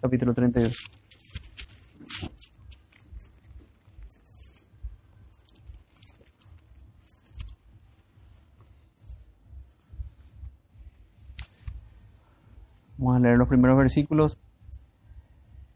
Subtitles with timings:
[0.00, 0.76] capítulo 32.
[12.98, 14.38] Vamos a leer los primeros versículos.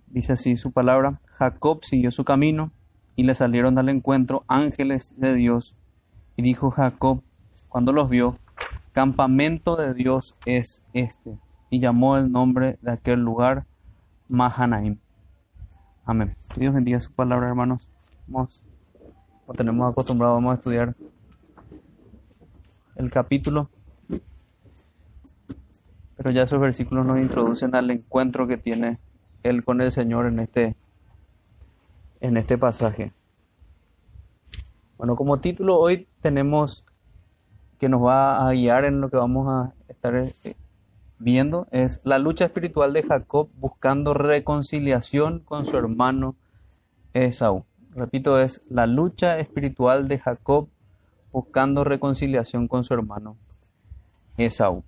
[0.07, 1.21] Dice así su palabra.
[1.27, 2.71] Jacob siguió su camino
[3.17, 5.77] y le salieron al encuentro ángeles de Dios.
[6.37, 7.23] Y dijo Jacob,
[7.69, 8.39] cuando los vio,
[8.93, 11.39] campamento de Dios es este.
[11.71, 13.67] Y llamó el nombre de aquel lugar
[14.29, 14.99] Mahanaim.
[16.05, 16.33] Amén.
[16.57, 17.91] Dios bendiga su palabra, hermanos.
[18.27, 18.65] Vamos,
[19.41, 20.95] como tenemos acostumbrado, vamos a estudiar
[22.97, 23.69] el capítulo.
[26.17, 28.99] Pero ya esos versículos nos introducen al encuentro que tiene
[29.43, 30.77] él con el Señor en este,
[32.21, 33.13] en este pasaje.
[34.97, 36.85] Bueno, como título hoy tenemos
[37.79, 40.33] que nos va a guiar en lo que vamos a estar eh,
[41.23, 46.35] viendo es la lucha espiritual de Jacob buscando reconciliación con su hermano
[47.13, 47.65] Esaú.
[47.91, 50.69] Repito, es la lucha espiritual de Jacob
[51.31, 53.37] buscando reconciliación con su hermano
[54.37, 54.83] Esaú.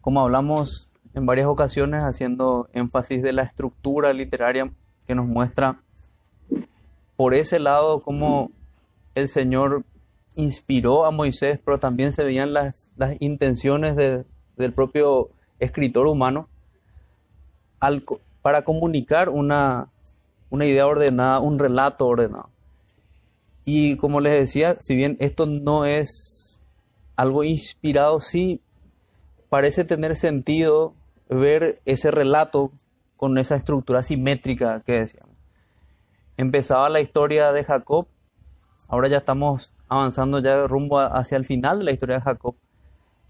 [0.00, 4.72] Como hablamos en varias ocasiones, haciendo énfasis de la estructura literaria
[5.06, 5.80] que nos muestra
[7.16, 8.50] por ese lado cómo
[9.14, 9.84] el Señor
[10.34, 13.94] inspiró a Moisés, pero también se veían las, las intenciones
[14.56, 16.48] del propio escritor humano
[18.42, 19.88] para comunicar una,
[20.50, 22.48] idea ordenada, un relato ordenado.
[23.64, 26.60] Y como les decía, si bien esto no es
[27.16, 28.60] algo inspirado, sí
[29.48, 30.94] parece tener sentido
[31.28, 32.72] ver ese relato
[33.16, 35.34] con esa estructura simétrica que decíamos.
[36.36, 38.06] Empezaba la historia de Jacob,
[38.88, 42.56] ahora ya estamos avanzando ya rumbo hacia el final de la historia de Jacob.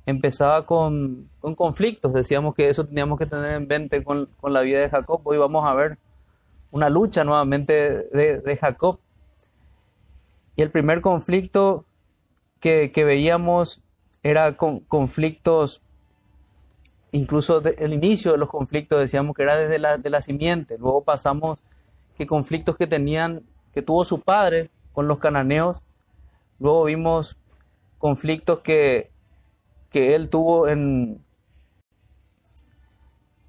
[0.07, 4.91] Empezaba con, conflictos, decíamos que eso teníamos que tener en mente con, la vida de
[4.91, 5.21] Jacob.
[5.25, 5.99] Hoy vamos a ver
[6.71, 8.99] una lucha nuevamente de, Jacob.
[10.57, 11.87] Y el primer conflicto
[12.61, 13.83] que, veíamos
[14.23, 15.83] era con conflictos
[17.13, 21.05] incluso el inicio de los conflictos decíamos que era desde la, de la simiente, luego
[21.05, 21.63] pasamos
[22.17, 25.81] que conflictos que tenían, que tuvo su padre con los cananeos,
[26.59, 27.37] luego vimos
[27.99, 29.11] conflictos que,
[29.95, 31.25] que él tuvo en,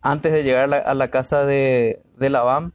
[0.04, 2.74] antes de llegar a la, casa de, de Labán,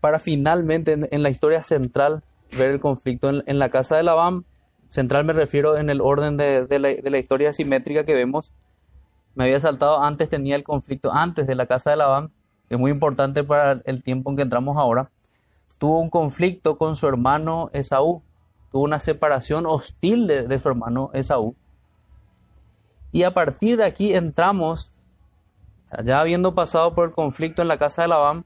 [0.00, 2.22] para finalmente en, la historia central
[2.56, 4.44] ver el conflicto en, la casa de Labán,
[4.90, 8.52] central me refiero en el orden de, de, la, de historia simétrica que vemos,
[9.34, 12.30] me había saltado antes, tenía el conflicto antes de la casa de Labán,
[12.68, 15.10] que es muy importante para el tiempo en que entramos ahora.
[15.78, 18.22] Tuvo un conflicto con su hermano Esaú,
[18.70, 21.56] tuvo una separación hostil de, su hermano Esaú.
[23.16, 24.92] Y a partir de aquí entramos,
[26.04, 28.44] ya habiendo pasado por el conflicto en la casa de Labán,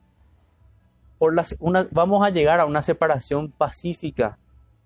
[1.90, 4.38] vamos a llegar a una separación pacífica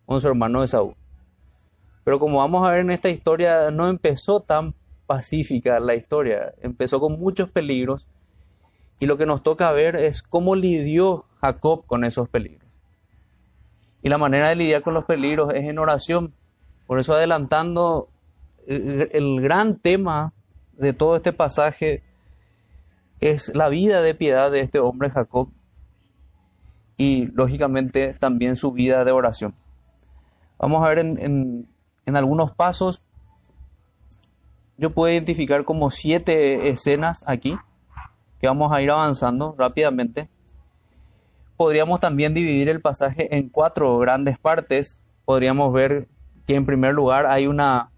[0.06, 0.94] con su hermano Esaú.
[2.02, 4.74] Pero como vamos a ver en esta historia, no empezó tan
[5.06, 6.54] pacífica la historia.
[6.62, 8.06] Empezó con muchos peligros
[9.00, 12.70] y lo que nos toca ver es cómo lidió Jacob con esos peligros.
[14.00, 16.32] Y la manera de lidiar con los peligros es en oración.
[16.86, 18.08] Por eso adelantando
[18.66, 20.32] el, gran tema
[20.72, 22.02] de todo este pasaje
[23.20, 25.48] es la vida de piedad de este hombre Jacob
[26.96, 29.54] y lógicamente también su vida de oración.
[30.58, 31.68] Vamos a ver en,
[32.06, 33.04] en algunos pasos
[34.76, 37.56] yo puedo identificar como siete escenas aquí,
[38.40, 40.28] que vamos a ir avanzando rápidamente.
[41.56, 45.00] Podríamos también dividir el pasaje en cuatro grandes partes.
[45.24, 46.08] Podríamos ver
[46.46, 47.92] que en primer lugar hay una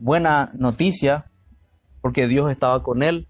[0.00, 1.30] buena noticia,
[2.00, 3.28] porque Dios estaba con él.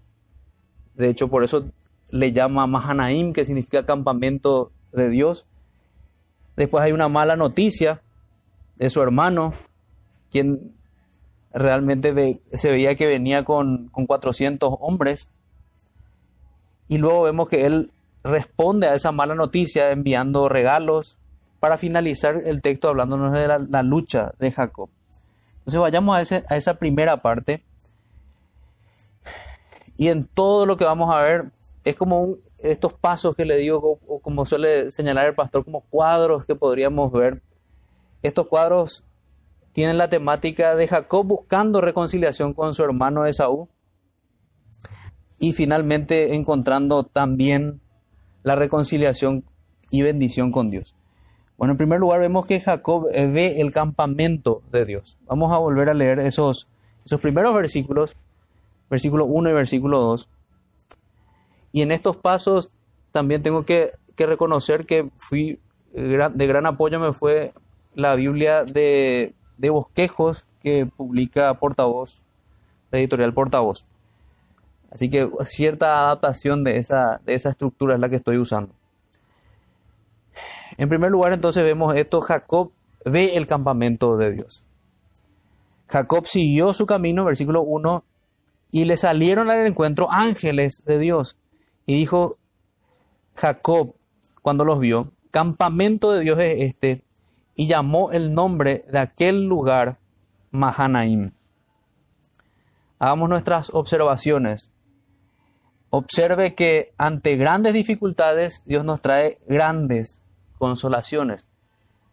[0.95, 1.69] De hecho, por eso
[2.11, 5.45] le llama Mahanaim, que significa campamento de Dios.
[6.55, 8.01] Después hay una mala noticia
[8.77, 9.53] de su hermano,
[10.31, 10.73] quien
[11.53, 15.29] realmente se veía que venía con, con 400 hombres.
[16.87, 17.91] Y luego vemos que él
[18.23, 21.17] responde a esa mala noticia enviando regalos
[21.59, 24.89] para finalizar el texto hablándonos de la, lucha de Jacob.
[25.61, 27.63] Entonces vayamos a, ese, a esa primera parte.
[29.97, 31.51] Y en todo lo que vamos a ver
[31.83, 36.45] es como estos pasos que le digo, o como suele señalar el pastor, como cuadros
[36.45, 37.41] que podríamos ver.
[38.21, 39.03] Estos cuadros
[39.73, 43.69] tienen la temática de Jacob buscando reconciliación con su hermano Esaú
[45.39, 47.81] y finalmente encontrando también
[48.43, 49.45] la reconciliación
[49.89, 50.95] y bendición con Dios.
[51.61, 55.19] Bueno, en primer lugar vemos que Jacob ve el campamento de Dios.
[55.27, 56.67] Vamos a volver a leer esos,
[57.05, 58.15] esos primeros versículos,
[58.89, 60.27] versículo 1 y versículo 2.
[61.71, 62.71] Y en estos pasos
[63.11, 65.59] también tengo que, reconocer que fui
[65.93, 67.53] de gran apoyo me fue
[67.93, 72.25] la Biblia de, de bosquejos que publica Portavoz,
[72.89, 73.85] la editorial Portavoz.
[74.89, 78.73] Así que cierta adaptación de esa, de esa estructura es la que estoy usando.
[80.77, 82.71] En primer lugar, entonces vemos esto, Jacob
[83.05, 84.63] ve el campamento de Dios.
[85.87, 88.03] Jacob siguió su camino, versículo 1,
[88.71, 91.37] y le salieron al encuentro ángeles de Dios.
[91.85, 92.37] Y dijo
[93.35, 93.95] Jacob,
[94.41, 97.03] cuando los vio, campamento de Dios es este,
[97.55, 99.99] y llamó el nombre de aquel lugar
[100.51, 101.31] Mahanaim.
[102.97, 104.71] Hagamos nuestras observaciones.
[105.89, 110.20] Observe que ante grandes dificultades Dios nos trae grandes
[110.61, 111.49] consolaciones.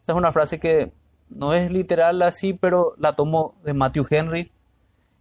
[0.01, 0.91] Esa es una frase que
[1.29, 4.51] no es literal así, pero la tomo de Matthew Henry.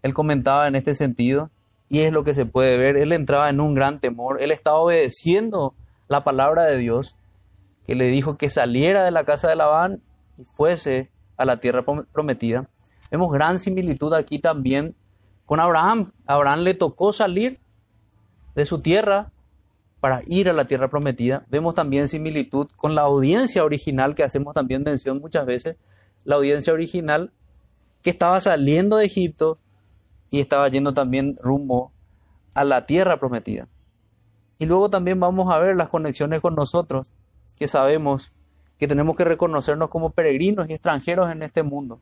[0.01, 1.51] Él comentaba en este sentido
[1.89, 2.95] y es lo que se puede ver.
[2.95, 4.41] Él entraba en un gran temor.
[4.41, 5.75] Él estaba obedeciendo
[6.07, 7.18] la palabra de Dios
[7.85, 10.01] que le dijo que saliera de la casa de Labán
[10.38, 12.69] y fuese a la tierra prometida.
[13.12, 14.95] Vemos gran similitud aquí también
[15.45, 16.13] con Abraham.
[16.25, 17.59] Abraham le tocó salir
[18.56, 19.33] de su tierra
[19.99, 21.45] para ir a la tierra prometida.
[21.49, 25.77] Vemos también similitud con la audiencia original que hacemos también mención muchas veces.
[26.23, 27.31] La audiencia original
[28.01, 29.59] que estaba saliendo de Egipto
[30.29, 31.91] y estaba yendo también rumbo
[32.53, 33.67] a la tierra prometida.
[34.59, 37.11] Y luego también vamos a ver las conexiones con nosotros,
[37.57, 38.31] que sabemos
[38.77, 42.01] que tenemos que reconocernos como peregrinos y extranjeros en este mundo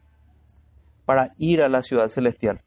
[1.05, 2.61] para ir a la ciudad celestial.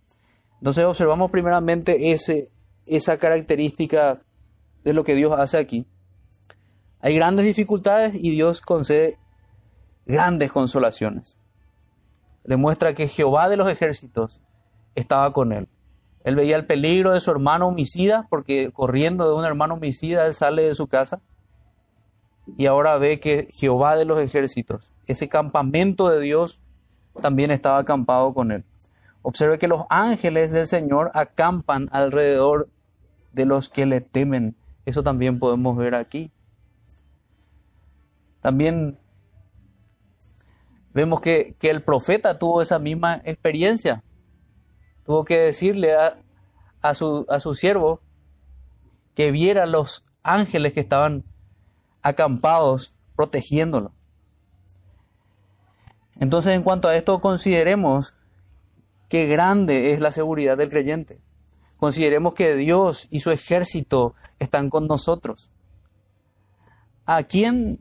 [0.61, 2.49] Entonces observamos primeramente ese,
[2.87, 4.23] esa característica
[4.85, 5.87] de lo que Dios hace aquí.
[7.01, 9.19] Hay grandes dificultades y Dios concede
[10.07, 11.37] grandes consolaciones.
[12.45, 14.41] Demuestra que Jehová de los ejércitos
[14.95, 15.69] estaba con él.
[16.25, 20.35] Él veía el peligro de su hermano homicida, porque corriendo de un hermano homicida él
[20.35, 21.21] sale de su casa.
[22.57, 26.63] Y ahora ve que Jehová de los ejércitos, ese campamento de Dios,
[27.21, 28.65] también estaba acampado con él.
[29.23, 32.69] Observe que los ángeles del Señor acampan alrededor
[33.33, 34.57] de los que le temen.
[34.89, 36.31] Eso también podemos ver aquí.
[38.41, 38.99] También
[40.95, 44.03] vemos que, que el profeta tuvo esa misma experiencia
[45.09, 45.97] tuvo que decirle
[46.83, 48.03] a, su, a su siervo
[49.15, 51.25] que viera los ángeles que estaban
[52.03, 53.95] acampados protegiéndolo.
[56.21, 58.19] Entonces, en cuanto a esto, consideremos
[59.09, 61.23] qué grande es la seguridad del creyente.
[61.79, 65.51] Consideremos que Dios y su ejército están con nosotros.
[67.07, 67.81] ¿A quién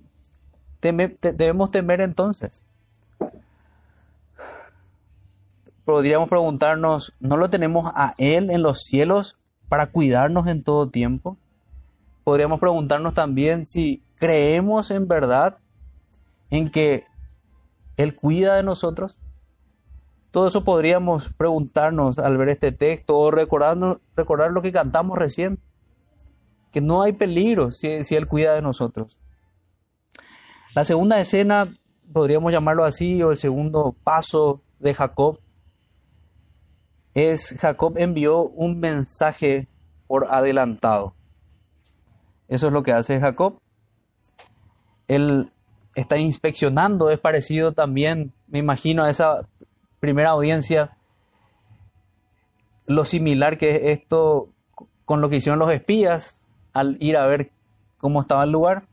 [0.81, 2.63] debemos temer entonces?
[5.87, 9.39] podríamos preguntarnos, ¿no lo tenemos a Él en los cielos
[9.69, 11.37] para cuidarnos en todo tiempo?
[12.25, 15.59] Podríamos preguntarnos también si creemos en verdad
[16.49, 17.05] en que
[17.95, 19.17] Él cuida de nosotros.
[20.31, 25.59] Todo eso podríamos preguntarnos al ver este texto o recordar lo que cantamos recién,
[26.71, 29.19] que no hay peligro si, si Él cuida de nosotros.
[30.75, 31.73] La segunda escena,
[32.13, 35.39] podríamos llamarlo así, o el segundo paso de Jacob,
[37.13, 39.67] es Jacob envió un mensaje
[40.05, 41.15] por adelantado.
[42.47, 43.59] Eso es lo que hace Jacob.
[45.07, 45.51] Él
[45.95, 49.47] está inspeccionando, es parecido también, me imagino, a esa
[49.99, 50.97] primera audiencia,
[52.85, 54.49] lo similar que es esto
[55.05, 57.51] con lo que hicieron los espías al ir a ver
[57.97, 58.87] cómo estaba el lugar.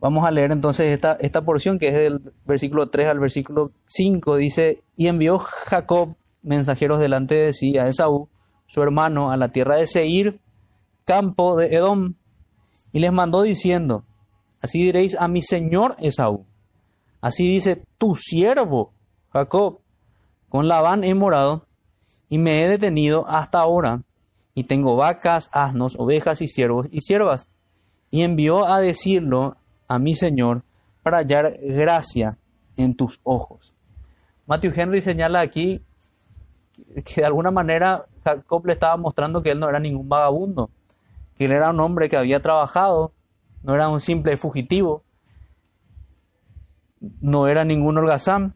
[0.00, 4.36] Vamos a leer entonces esta, esta porción que es del versículo 3 al versículo 5.
[4.36, 8.28] Dice, y envió Jacob mensajeros delante de sí a Esaú,
[8.66, 10.40] su hermano, a la tierra de Seir,
[11.04, 12.14] campo de Edom,
[12.92, 14.04] y les mandó diciendo,
[14.62, 16.46] así diréis a mi señor Esaú,
[17.20, 18.93] así dice tu siervo
[19.34, 19.80] Jacob,
[20.48, 21.66] con Labán he morado
[22.28, 24.02] y me he detenido hasta ahora,
[24.54, 27.50] y tengo vacas, asnos, ovejas y siervos y siervas,
[28.10, 29.56] y envió a decirlo
[29.88, 30.62] a mi señor
[31.02, 32.38] para hallar gracia
[32.76, 33.74] en tus ojos.
[34.46, 35.82] Matthew Henry señala aquí
[37.04, 40.70] que de alguna manera Jacob le estaba mostrando que él no era ningún vagabundo,
[41.36, 43.12] que él era un hombre que había trabajado,
[43.64, 45.02] no era un simple fugitivo,
[47.20, 48.54] no era ningún holgazán.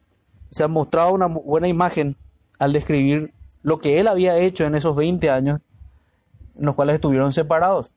[0.50, 2.16] Se ha mostrado una buena imagen
[2.58, 5.60] al describir lo que él había hecho en esos 20 años
[6.56, 7.94] en los cuales estuvieron separados.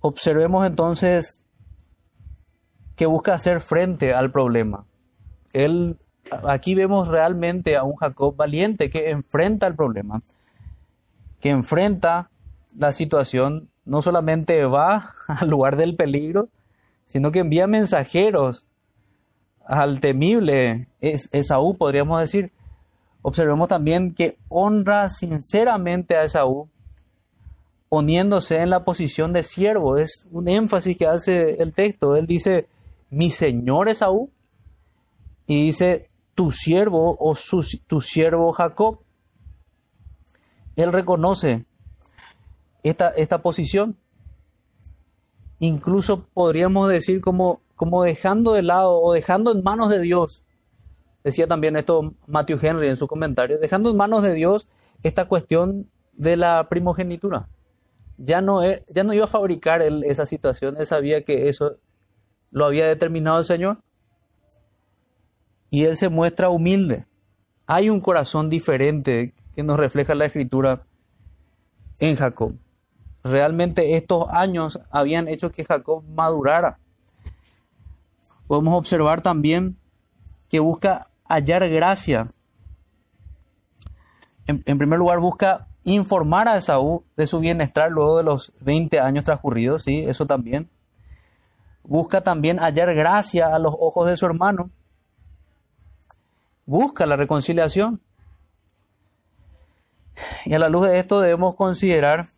[0.00, 1.40] Observemos entonces
[2.96, 4.84] que busca hacer frente al problema.
[5.52, 5.98] Él
[6.46, 10.20] aquí vemos realmente a un Jacob valiente que enfrenta el problema,
[11.40, 12.30] que enfrenta
[12.76, 16.48] la situación no solamente va al lugar del peligro,
[17.04, 18.66] sino que envía mensajeros
[19.66, 22.52] al temible Esaú, podríamos decir.
[23.22, 26.68] Observemos también que honra sinceramente a Esaú,
[27.88, 29.96] poniéndose en la posición de siervo.
[29.96, 32.16] Es un énfasis que hace el texto.
[32.16, 32.68] Él dice,
[33.08, 34.30] mi señor Esaú,
[35.46, 37.36] y dice, tu siervo o
[37.86, 39.00] tu siervo Jacob.
[40.76, 41.64] Él reconoce
[42.82, 43.96] esta, esta posición.
[45.60, 50.42] Incluso podríamos decir como, como dejando de lado o dejando en manos de Dios.
[51.22, 54.68] Decía también esto Matthew Henry en su comentario, dejando en manos de Dios
[55.02, 57.48] esta cuestión de la primogenitura.
[58.16, 61.78] Ya no, e, ya no iba a fabricar esa situación, él sabía que eso
[62.50, 63.78] lo había determinado el Señor.
[65.70, 67.06] Y él se muestra humilde.
[67.66, 70.86] Hay un corazón diferente que nos refleja la escritura
[71.98, 72.54] en Jacob
[73.24, 76.78] realmente estos años habían hecho que Jacob madurara.
[78.46, 79.78] Podemos observar también
[80.48, 82.28] que busca hallar gracia.
[84.46, 89.24] En, primer lugar, busca informar a Esaú de su bienestar luego de los 20 años
[89.24, 90.70] transcurridos, sí, eso también.
[91.82, 94.70] Busca también hallar gracia a los ojos de su hermano.
[96.66, 98.00] Busca la reconciliación.
[100.44, 102.28] Y a la luz de esto debemos considerar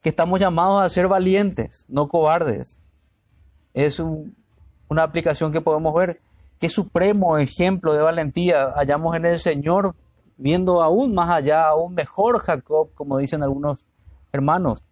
[0.00, 2.78] que estamos llamados a ser valientes, no cobardes.
[3.72, 4.00] Es
[4.88, 6.20] una aplicación que podemos ver.
[6.58, 9.94] Qué supremo ejemplo de valentía hallamos en el Señor,
[10.36, 13.84] viendo aún más allá, a un mejor Jacob, como dicen algunos
[14.32, 14.82] hermanos.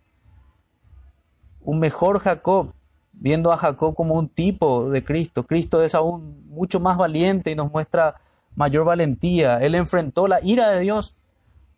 [1.60, 2.72] Un mejor Jacob,
[3.12, 5.44] viendo a Jacob como un tipo de Cristo.
[5.44, 8.16] Cristo es aún mucho más valiente y nos muestra
[8.54, 9.58] mayor valentía.
[9.58, 11.16] Él enfrentó la ira de Dios,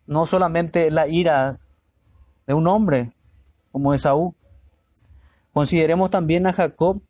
[0.07, 1.59] no solamente la ira
[2.47, 3.13] de un hombre,
[3.71, 4.35] como Esaú.
[5.53, 7.01] Consideremos también a Jacob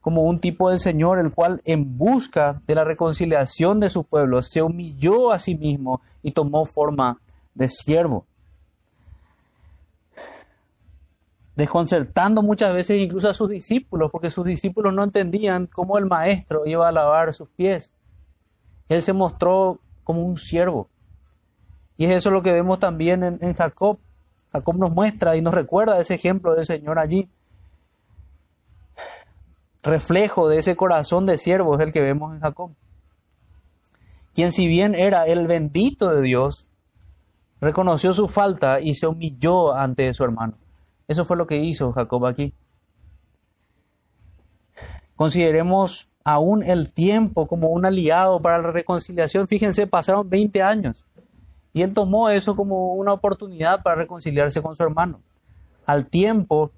[0.00, 4.42] como un tipo del Señor, el cual en busca de la reconciliación de su pueblo
[4.42, 7.20] se humilló a sí mismo y tomó forma
[7.54, 8.26] de siervo.
[11.54, 16.64] Desconcertando muchas veces incluso a sus discípulos, porque sus discípulos no entendían cómo el maestro
[16.64, 17.92] iba a lavar sus pies.
[18.88, 20.88] Él se mostró como un siervo.
[21.98, 23.98] Y es eso lo que vemos también en, en Jacob.
[24.50, 27.28] Jacob nos muestra y nos recuerda ese ejemplo del Señor allí.
[29.82, 32.72] Reflejo de ese corazón de siervo es el que vemos en Jacob.
[34.34, 36.68] Quien si bien era el bendito de Dios,
[37.60, 40.54] reconoció su falta y se humilló ante su hermano.
[41.08, 42.54] Eso fue lo que hizo Jacob aquí.
[45.16, 49.48] Consideremos aún el tiempo como un aliado para la reconciliación.
[49.48, 51.06] Fíjense, pasaron 20 años.
[51.72, 55.20] Y él tomó eso como una oportunidad para reconciliarse con su hermano.
[55.86, 56.70] Al tiempo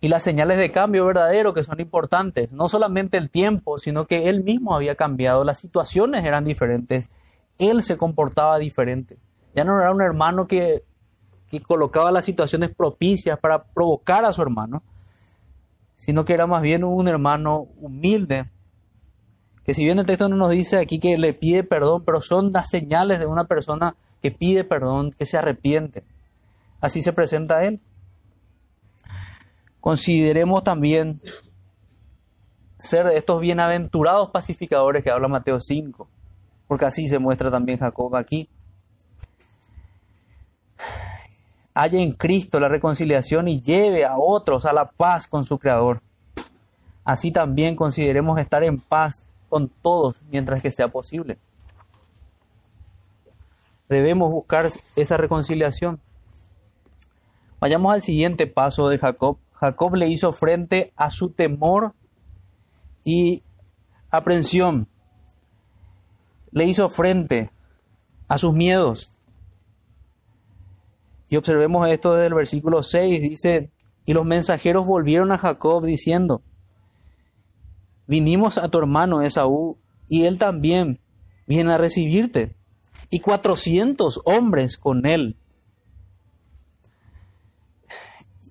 [0.00, 4.28] y las señales de cambio verdadero que son importantes, no solamente el tiempo, sino que
[4.28, 7.10] él mismo había cambiado, las situaciones eran diferentes,
[7.58, 9.18] él se comportaba diferente.
[9.54, 10.84] Ya no era un hermano que,
[11.48, 14.82] que colocaba las situaciones propicias para provocar a su hermano,
[15.96, 18.48] sino que era más bien un hermano humilde,
[19.64, 22.50] que si bien el texto no nos dice aquí que le pide perdón, pero son
[22.52, 26.04] las señales de una persona que pide perdón, que se arrepiente.
[26.80, 27.80] Así se presenta él.
[29.80, 31.20] Consideremos también
[32.78, 36.08] ser de estos bienaventurados pacificadores que habla Mateo 5,
[36.66, 38.48] porque así se muestra también Jacob aquí.
[41.74, 46.02] Haya en Cristo la reconciliación y lleve a otros a la paz con su Creador.
[47.04, 51.38] Así también consideremos estar en paz con todos mientras que sea posible.
[53.88, 56.00] Debemos buscar esa reconciliación.
[57.58, 59.38] Vayamos al siguiente paso de Jacob.
[59.60, 61.94] Jacob le hizo frente a su temor
[63.04, 63.42] y
[64.10, 64.88] aprensión.
[66.50, 67.50] Le hizo frente
[68.26, 69.18] a sus miedos.
[71.28, 73.20] Y observemos esto desde el versículo 6.
[73.20, 73.70] Dice,
[74.06, 76.42] y los mensajeros volvieron a Jacob diciendo,
[78.06, 81.00] vinimos a tu hermano Esaú y él también
[81.46, 82.56] viene a recibirte.
[83.10, 85.36] Y cuatrocientos hombres con él.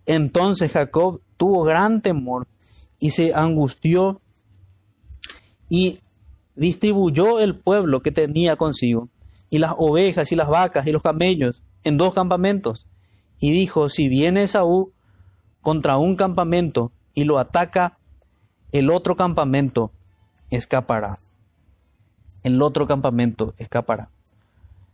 [0.09, 2.47] Entonces Jacob tuvo gran temor
[2.97, 4.21] y se angustió
[5.69, 5.99] y
[6.55, 9.09] distribuyó el pueblo que tenía consigo
[9.51, 12.87] y las ovejas y las vacas y los camellos en dos campamentos.
[13.39, 14.93] Y dijo, si viene Esaú
[15.61, 17.99] contra un campamento y lo ataca,
[18.71, 19.91] el otro campamento
[20.49, 21.19] escapará.
[22.41, 24.09] El otro campamento escapará.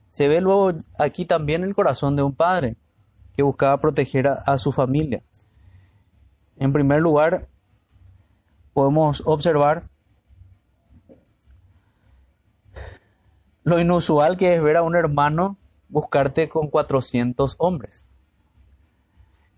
[0.09, 2.75] Se ve luego aquí también el corazón de un padre
[3.35, 5.21] que buscaba proteger a, su familia.
[6.57, 7.47] En primer lugar,
[8.73, 9.89] podemos observar
[13.63, 15.57] lo inusual que es ver a un hermano
[15.89, 18.09] buscarte con 400 hombres.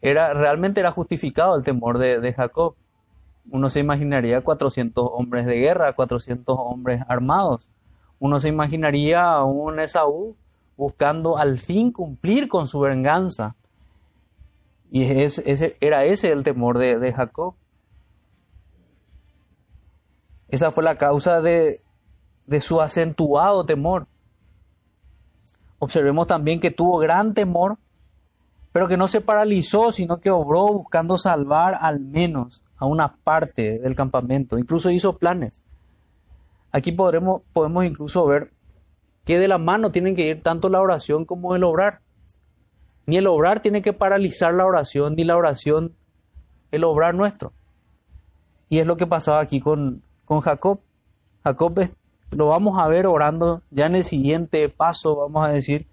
[0.02, 2.76] Era, realmente era justificado el temor de, de Jacob.
[3.50, 7.68] Uno se imaginaría 400 hombres de guerra, 400 hombres armados.
[8.20, 10.36] Uno se imaginaría a un Esaú
[10.78, 13.56] buscando al fin cumplir con su venganza.
[14.90, 17.56] Y ese, era ese el temor de, de Jacob.
[20.48, 21.82] Esa fue la causa de,
[22.46, 24.08] de su acentuado temor.
[25.80, 27.78] Observemos también que tuvo gran temor,
[28.72, 33.80] pero que no se paralizó, sino que obró buscando salvar al menos a una parte
[33.80, 34.58] del campamento.
[34.58, 35.64] Incluso hizo planes.
[36.72, 38.54] Aquí podremos, podemos incluso ver
[39.26, 42.02] que de la mano tienen que ir tanto la oración como el obrar.
[43.08, 45.96] Ni el obrar tiene que paralizar la oración, ni la oración
[46.70, 47.54] el obrar nuestro.
[48.70, 50.82] Y es lo que pasaba aquí con, con Jacob.
[51.44, 51.90] Jacob
[52.30, 55.88] lo vamos a ver orando ya en el siguiente paso, vamos a decir.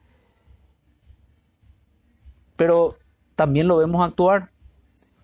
[2.56, 2.96] Pero
[3.36, 4.50] también lo vemos actuar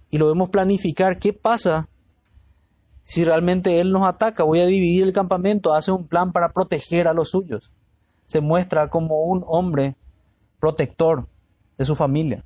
[0.08, 1.18] y lo vemos planificar.
[1.18, 1.88] ¿Qué pasa
[3.02, 4.44] si realmente él nos ataca?
[4.44, 7.72] Voy a dividir el campamento, hace un plan para proteger a los suyos
[8.30, 9.96] se muestra como un hombre
[10.60, 11.26] protector
[11.80, 12.44] de su familia.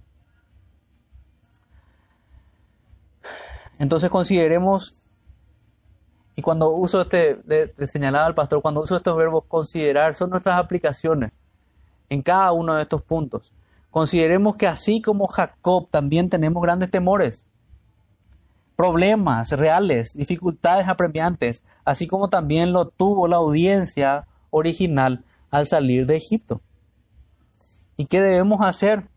[3.80, 4.94] Entonces consideremos,
[6.36, 10.56] y cuando uso este, de, señalar al pastor, cuando uso estos verbos considerar, son nuestras
[10.56, 11.36] aplicaciones
[12.08, 13.52] en cada uno de estos puntos.
[13.90, 17.44] Consideremos que así como Jacob también tenemos grandes temores,
[18.76, 26.18] problemas reales, dificultades apremiantes, así como también lo tuvo la audiencia original al salir de
[26.18, 26.60] Egipto.
[27.96, 29.08] ¿Y qué debemos hacer?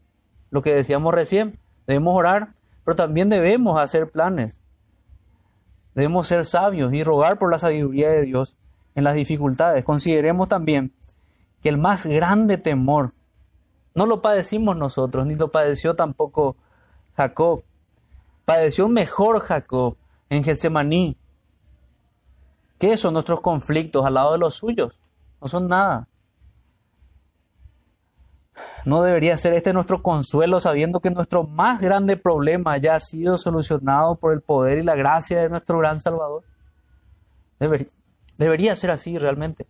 [0.49, 4.61] Lo que decíamos recién, debemos orar, pero también debemos hacer planes.
[5.93, 8.55] Debemos ser sabios y rogar por la sabiduría de Dios
[8.95, 9.83] en las dificultades.
[9.83, 10.93] Consideremos también
[11.61, 13.13] que el más grande temor
[13.97, 16.55] no lo padecimos nosotros, ni lo padeció tampoco
[17.15, 17.63] Jacob.
[18.45, 19.97] Padeció mejor Jacob
[20.29, 21.17] en Getsemaní.
[22.77, 25.01] ¿Qué son nuestros conflictos al lado de los suyos?
[25.41, 26.07] No son nada.
[28.85, 33.37] No debería ser este nuestro consuelo sabiendo que nuestro más grande problema ya ha sido
[33.37, 36.43] solucionado por el poder y la gracia de nuestro gran Salvador.
[38.37, 39.67] Debería, ser así realmente.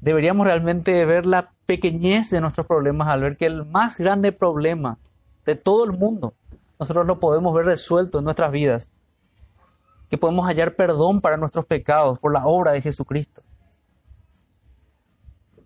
[0.00, 4.98] Deberíamos realmente ver la pequeñez de nuestros problemas al ver que el más grande problema
[5.46, 6.34] de todo el mundo,
[6.78, 8.90] nosotros lo podemos ver resuelto en nuestras vidas.
[10.10, 13.43] Que podemos hallar perdón para nuestros pecados por la obra de Jesucristo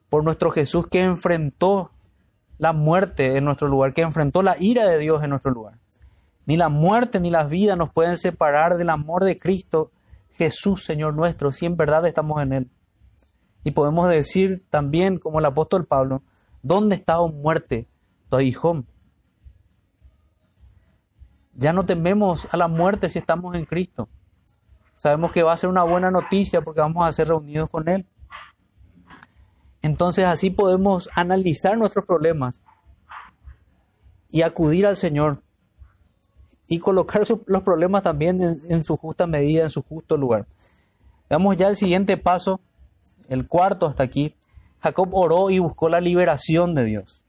[0.08, 1.90] por nuestro Jesús que enfrentó
[2.58, 5.78] la muerte en nuestro lugar, que enfrentó la ira de Dios en nuestro lugar.
[6.46, 9.90] Ni la muerte ni la vida nos pueden separar del amor de Cristo,
[10.30, 12.70] Jesús, Señor nuestro, si en verdad estamos en Él.
[13.64, 16.22] Y podemos decir también, como el apóstol Pablo,
[16.62, 17.86] ¿dónde está, oh muerte,
[18.30, 18.86] tu?
[21.54, 24.08] Ya no tememos a la muerte si estamos en Cristo.
[24.94, 28.06] Sabemos que va a ser una buena noticia porque vamos a ser reunidos con Él.
[29.82, 32.62] Entonces así podemos analizar nuestros problemas
[34.30, 35.42] y acudir al Señor
[36.66, 40.46] y colocar los problemas también en, su justa medida, en su justo lugar.
[41.30, 42.60] Veamos ya el siguiente paso,
[43.28, 44.34] el cuarto hasta aquí.
[44.80, 47.24] Jacob oró y buscó la liberación de Dios.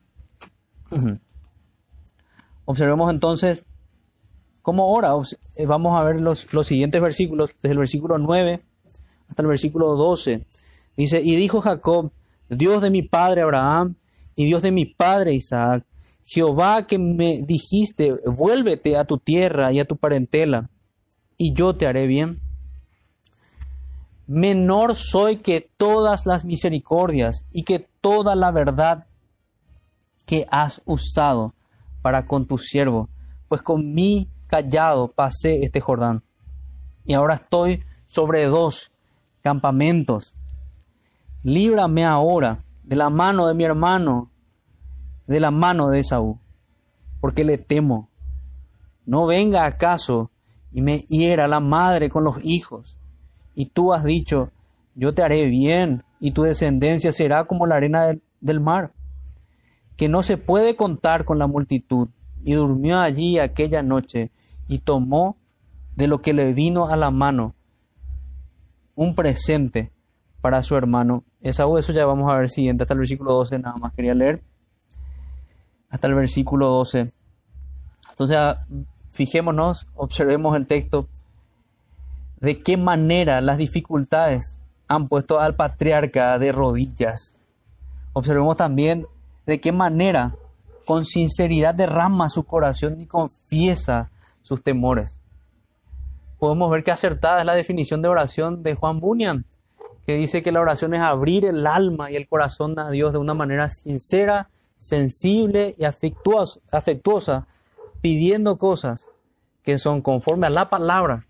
[2.65, 3.63] Observemos entonces
[4.61, 5.13] cómo ora.
[5.55, 8.61] Eh, vamos a ver los, los siguientes versículos, desde el versículo 9
[9.29, 10.45] hasta el versículo 12.
[10.97, 12.11] Dice, y dijo Jacob,
[12.49, 13.95] Dios de mi padre Abraham
[14.35, 15.85] y Dios de mi padre Isaac,
[16.23, 20.69] Jehová que me dijiste, vuélvete a tu tierra y a tu parentela,
[21.37, 22.41] y yo te haré bien.
[24.27, 29.07] Menor soy que todas las misericordias y que toda la verdad
[30.25, 31.55] que has usado
[32.03, 33.09] para con tu siervo,
[33.47, 36.23] pues con mi callado pasé este Jordán.
[37.05, 38.91] Y ahora estoy sobre dos
[39.41, 40.38] campamentos
[41.43, 44.31] líbrame ahora de la mano de mi hermano,
[45.27, 46.39] de la mano de Esaú,
[47.21, 48.09] porque le temo.
[49.05, 50.31] No venga acaso
[50.71, 52.97] y me hiera la madre con los hijos.
[53.55, 54.51] Y tú has dicho,
[54.95, 58.93] yo te haré bien y tu descendencia será como la arena del, del mar,
[59.97, 62.09] que no se puede contar con la multitud.
[62.41, 64.31] Y durmió allí aquella noche
[64.67, 65.37] y tomó
[65.95, 67.55] de lo que le vino a la mano
[68.95, 69.91] un presente
[70.41, 71.77] para su hermano Esaú.
[71.77, 74.41] Eso ya vamos a ver siguiente, hasta el versículo 12, nada más quería leer.
[75.89, 77.11] Hasta el versículo 12.
[78.09, 78.65] Entonces, ah,
[79.11, 81.07] fijémonos, observemos el texto,
[82.39, 87.37] de qué manera las dificultades han puesto al patriarca de rodillas.
[88.13, 89.05] Observemos también
[89.45, 90.35] de qué manera
[90.85, 95.19] con sinceridad derrama su corazón y confiesa sus temores.
[96.39, 99.45] Podemos ver que acertada es la definición de oración de Juan Bunyan,
[100.09, 103.19] que dice que la oración es abrir el alma y el corazón a Dios de
[103.19, 107.45] una manera sincera, sensible y afectuosa,
[108.01, 109.05] pidiendo cosas
[109.61, 111.27] que son conforme a la palabra,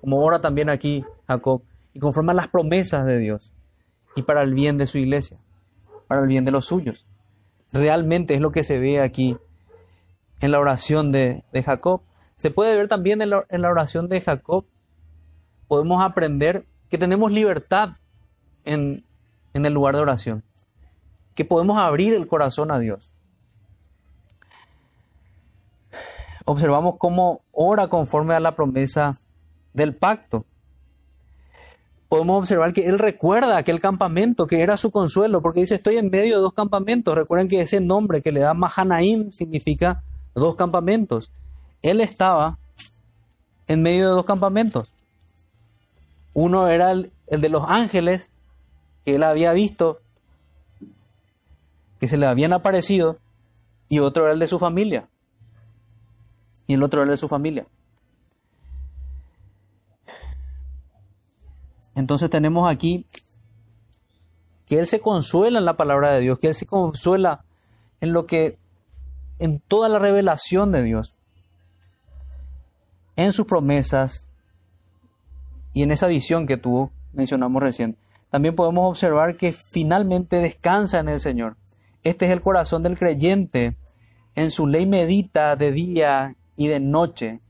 [0.00, 1.60] como ora también aquí Jacob,
[1.92, 3.52] y conforme a las promesas de Dios,
[4.16, 5.36] y para el bien de su iglesia,
[6.08, 7.06] para el bien de los suyos.
[7.70, 9.36] Realmente es lo que se ve aquí
[10.40, 12.00] en la oración de, Jacob.
[12.36, 13.28] Se puede ver también en
[13.60, 14.64] la oración de Jacob,
[15.68, 17.96] podemos aprender que tenemos libertad
[18.64, 19.04] en,
[19.54, 20.42] en el lugar de oración,
[21.34, 23.12] que podemos abrir el corazón a Dios.
[26.44, 29.18] observamos cómo ora conforme a la promesa
[29.72, 30.44] del pacto.
[32.08, 36.10] Podemos observar que él recuerda aquel campamento que era su consuelo, porque dice, estoy en
[36.10, 37.14] medio de dos campamentos.
[37.14, 40.02] Recuerden que ese nombre que le da Mahanaim significa
[40.34, 41.32] dos campamentos.
[41.80, 42.58] Él estaba
[43.66, 44.92] en medio de dos campamentos.
[46.34, 48.31] Uno era el, el de los ángeles,
[49.04, 50.00] que él había visto,
[51.98, 53.18] que se le habían aparecido,
[53.88, 55.08] y otro era el de su familia
[56.66, 57.66] y el otro era de su familia.
[61.94, 63.06] Entonces tenemos aquí
[64.66, 67.44] que Él se consuela en la palabra de Dios, que Él se consuela
[68.00, 68.58] en lo que,
[69.38, 71.16] en toda la revelación de Dios,
[73.16, 74.30] en sus promesas
[75.74, 77.98] y en esa visión que tuvo, mencionamos recién.
[78.32, 81.58] También podemos observar que finalmente descansa en el Señor.
[82.02, 83.76] Este es el corazón del creyente.
[84.34, 87.42] En su ley medita de día y de noche.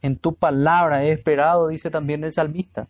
[0.00, 2.88] En tu palabra he esperado, dice también el salmista.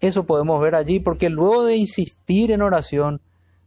[0.00, 3.20] Eso podemos ver allí, porque luego de insistir en oración,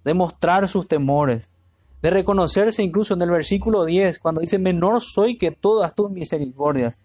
[0.04, 1.54] de mostrar sus temores,
[2.02, 7.00] de reconocerse incluso en el versículo 10, cuando dice, menor soy que todas tus misericordias,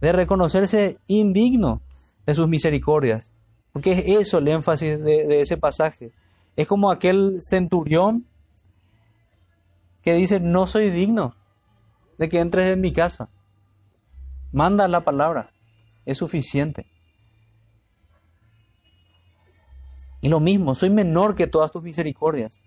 [0.00, 1.82] de reconocerse indigno
[2.24, 3.32] de sus misericordias,
[3.72, 6.12] porque es eso el énfasis de, ese pasaje.
[6.56, 8.26] Es como aquel centurión
[10.02, 11.34] que dice, no soy digno
[12.18, 13.28] de que entres en mi casa.
[14.52, 15.52] Manda la palabra,
[16.06, 16.86] es suficiente.
[20.20, 22.58] Y lo mismo, soy menor que todas tus misericordias.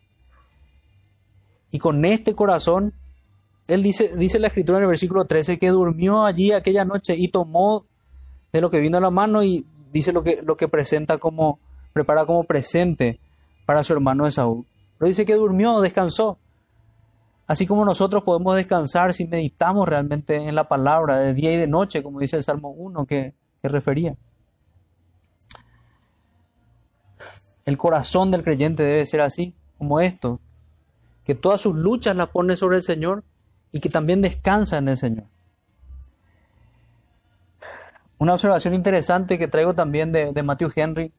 [1.71, 2.93] Y con este corazón,
[3.67, 7.29] él dice, dice la escritura en el versículo 13 que durmió allí aquella noche y
[7.29, 7.85] tomó
[8.51, 11.59] de lo que vino a la mano y dice lo que, lo que presenta como,
[11.93, 13.19] prepara como presente
[13.65, 14.65] para su hermano Esaú.
[14.97, 16.37] Pero dice que durmió, descansó.
[17.47, 21.67] Así como nosotros podemos descansar si meditamos realmente en la palabra de día y de
[21.67, 24.15] noche, como dice el Salmo 1 que, que refería.
[27.65, 30.39] El corazón del creyente debe ser así, como esto,
[31.23, 33.23] que todas sus luchas las pone sobre el Señor
[33.71, 35.25] y que también descansa en el Señor.
[38.21, 41.11] Una observación interesante que traigo también de, Matthew Henry.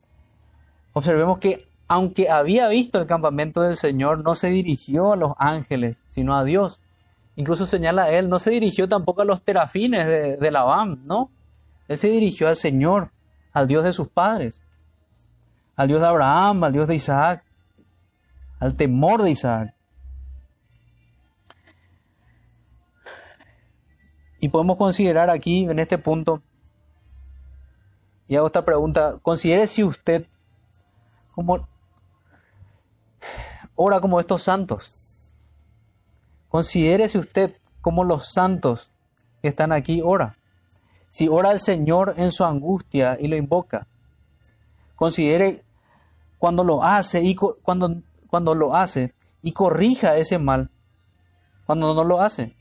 [0.92, 6.04] Observemos que aunque había visto el campamento del Señor, no se dirigió a los ángeles,
[6.06, 6.80] sino a Dios.
[7.34, 11.32] Incluso señala él, no se dirigió tampoco a los terafines de, de Labán, ¿no?
[11.88, 13.10] Él se dirigió al Señor,
[13.52, 14.62] al Dios de sus padres,
[15.74, 17.44] al Dios de Abraham, al Dios de Isaac,
[18.60, 19.74] al temor de Isaac.
[24.38, 26.44] Y podemos considerar aquí, en este punto,
[28.32, 30.26] y hago esta pregunta, considere si usted
[31.34, 31.68] como
[33.74, 34.94] ora como estos santos.
[36.48, 38.90] Considérese usted como los santos
[39.42, 40.38] que están aquí ora.
[41.10, 43.86] Si ora al Señor en su angustia y lo invoca,
[44.96, 45.62] considere
[46.38, 50.70] cuando lo hace y cuando, cuando lo hace y corrija ese mal
[51.66, 52.56] cuando no lo hace.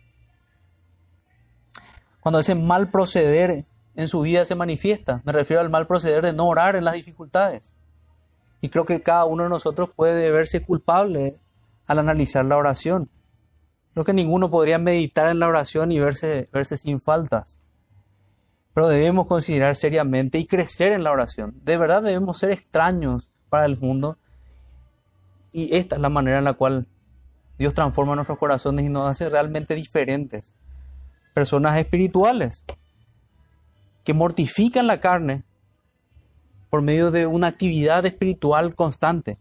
[2.19, 3.63] Cuando ese mal proceder
[4.01, 6.95] en su vida se manifiesta, me refiero al mal proceder de no orar en las
[6.95, 7.73] dificultades.
[8.61, 11.35] Y creo que cada uno de nosotros puede verse culpable
[11.87, 13.09] al analizar la oración.
[13.93, 17.57] Creo que ninguno podría meditar en la oración y verse, verse sin faltas.
[18.73, 21.59] Pero debemos considerar seriamente y crecer en la oración.
[21.63, 24.17] De verdad debemos ser extraños para el mundo.
[25.51, 26.87] Y esta es la manera en la cual
[27.57, 30.53] Dios transforma nuestros corazones y nos hace realmente diferentes.
[31.33, 32.63] Personas espirituales
[34.03, 35.43] que mortifican la carne
[36.69, 39.37] por medio de una actividad espiritual constante.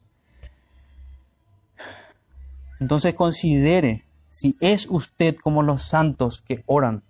[2.80, 7.02] Entonces considere si es usted como los santos que oran.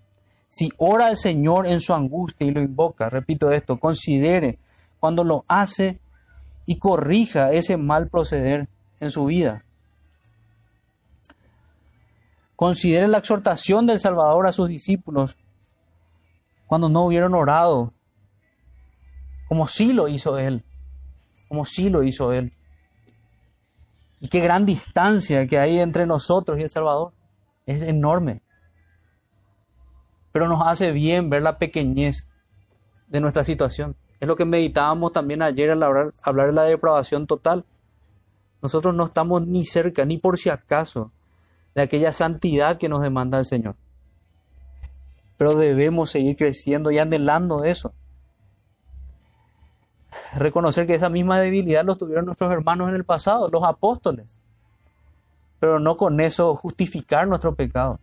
[0.49, 4.59] Si ora al Señor en su angustia y lo invoca, repito esto, considere
[4.99, 6.01] cuando lo hace
[6.67, 9.65] y corrija ese mal proceder en su vida.
[12.57, 15.39] Considere la exhortación del Salvador a sus discípulos
[16.71, 17.93] cuando no hubieron orado,
[19.49, 20.65] como sí lo hizo Él,
[21.49, 22.53] como sí lo hizo Él.
[24.21, 27.13] Y qué gran distancia que hay entre nosotros y el Salvador.
[27.67, 28.45] Es enorme.
[30.31, 32.31] Pero nos hace bien ver la pequeñez
[33.09, 33.97] de nuestra situación.
[34.21, 37.67] Es lo que meditábamos también ayer al hablar, hablar de la depravación total.
[38.63, 41.11] Nosotros no estamos ni cerca, ni por si acaso,
[41.75, 43.75] de aquella santidad que nos demanda el Señor.
[45.41, 47.95] Pero debemos seguir creciendo y anhelando eso.
[50.37, 54.37] Reconocer que esa misma debilidad lo tuvieron nuestros hermanos en el pasado, los apóstoles.
[55.59, 58.01] Pero no con eso justificar nuestro pecado.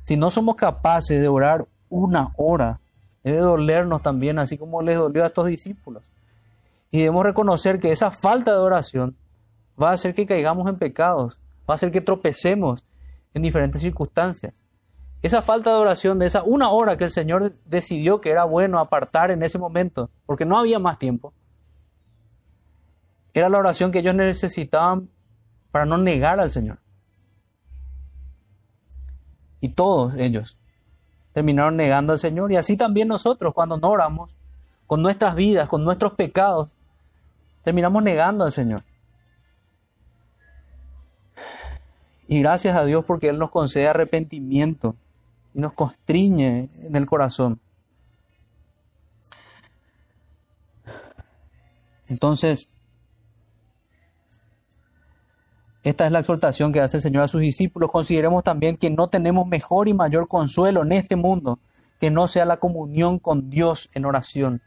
[0.00, 2.80] Si no somos capaces de orar una hora,
[3.22, 6.02] debe dolernos también, así como les dolió a estos discípulos.
[6.90, 9.14] Y debemos reconocer que esa falta de oración
[9.80, 11.38] va a hacer que caigamos en pecados,
[11.70, 12.84] va a hacer que tropecemos
[13.32, 14.64] en diferentes circunstancias.
[15.22, 18.80] Esa falta de oración, de esa una hora que el Señor decidió que era bueno
[18.80, 21.32] apartar en ese momento, porque no había más tiempo,
[23.32, 25.08] era la oración que ellos necesitaban
[25.70, 26.80] para no negar al Señor.
[29.60, 30.58] Y todos ellos
[31.32, 32.50] terminaron negando al Señor.
[32.52, 34.36] Y así también nosotros, cuando no oramos,
[34.88, 36.76] con nuestras vidas, con nuestros pecados,
[37.62, 38.82] terminamos negando al Señor.
[42.26, 44.96] Y gracias a Dios porque Él nos concede arrepentimiento
[45.54, 47.60] y nos constriñe en el corazón.
[52.08, 52.68] Entonces,
[55.82, 57.90] esta es la exhortación que hace el Señor a sus discípulos.
[57.90, 61.58] Consideremos también que no tenemos mejor y mayor consuelo en este mundo
[61.98, 64.60] que no sea la comunión con Dios en oración.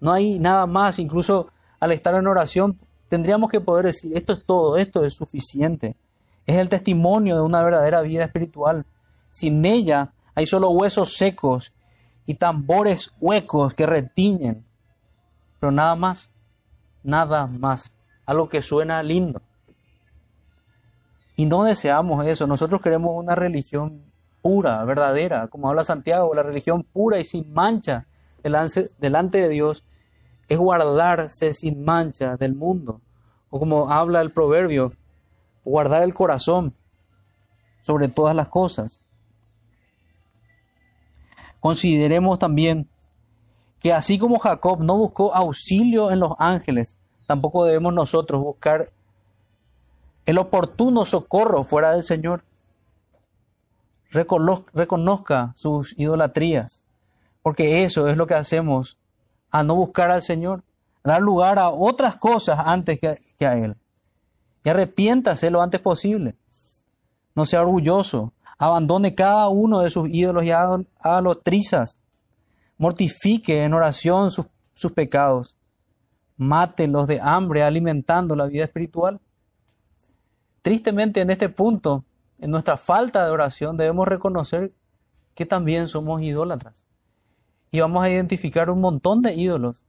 [0.00, 1.48] No hay nada más, incluso
[1.80, 2.78] al estar en oración
[3.08, 5.96] tendríamos que poder decir, esto es todo, esto es suficiente.
[6.46, 8.86] Es el testimonio de una verdadera vida espiritual.
[9.30, 11.72] Sin ella hay solo huesos secos
[12.26, 14.66] y tambores huecos que retiñen.
[15.60, 16.32] Pero nada más,
[17.02, 17.94] nada más.
[18.26, 19.40] Algo que suena lindo.
[21.36, 22.46] Y no deseamos eso.
[22.46, 24.02] Nosotros queremos una religión
[24.42, 28.06] pura, verdadera, como habla Santiago, la religión pura y sin mancha
[28.42, 29.84] delante, de Dios
[30.48, 33.00] es guardarse sin mancha del mundo.
[33.50, 34.92] O como habla el proverbio,
[35.64, 36.74] guardar el corazón
[37.82, 39.00] sobre todas las cosas.
[41.60, 42.88] Consideremos también
[43.80, 48.90] que así como Jacob no buscó auxilio en los ángeles, tampoco debemos nosotros buscar
[50.26, 52.44] el oportuno socorro fuera del Señor.
[54.10, 56.84] Reconozca sus idolatrías,
[57.42, 58.98] porque eso es lo que hacemos
[59.50, 60.62] a no buscar al Señor,
[61.04, 63.76] dar lugar a otras cosas antes que, a Él.
[64.64, 66.36] Y arrepiéntase lo antes posible.
[67.34, 68.32] No sea orgulloso.
[68.58, 71.96] Abandone cada uno de sus ídolos y hágalo trizas.
[72.76, 75.56] Mortifique en oración sus, sus pecados.
[76.36, 79.20] Mátelos de hambre alimentando la vida espiritual.
[80.62, 82.04] Tristemente en este punto,
[82.38, 84.72] en nuestra falta de oración, debemos reconocer
[85.34, 86.84] que también somos idólatras.
[87.70, 89.82] Y vamos a identificar un montón de ídolos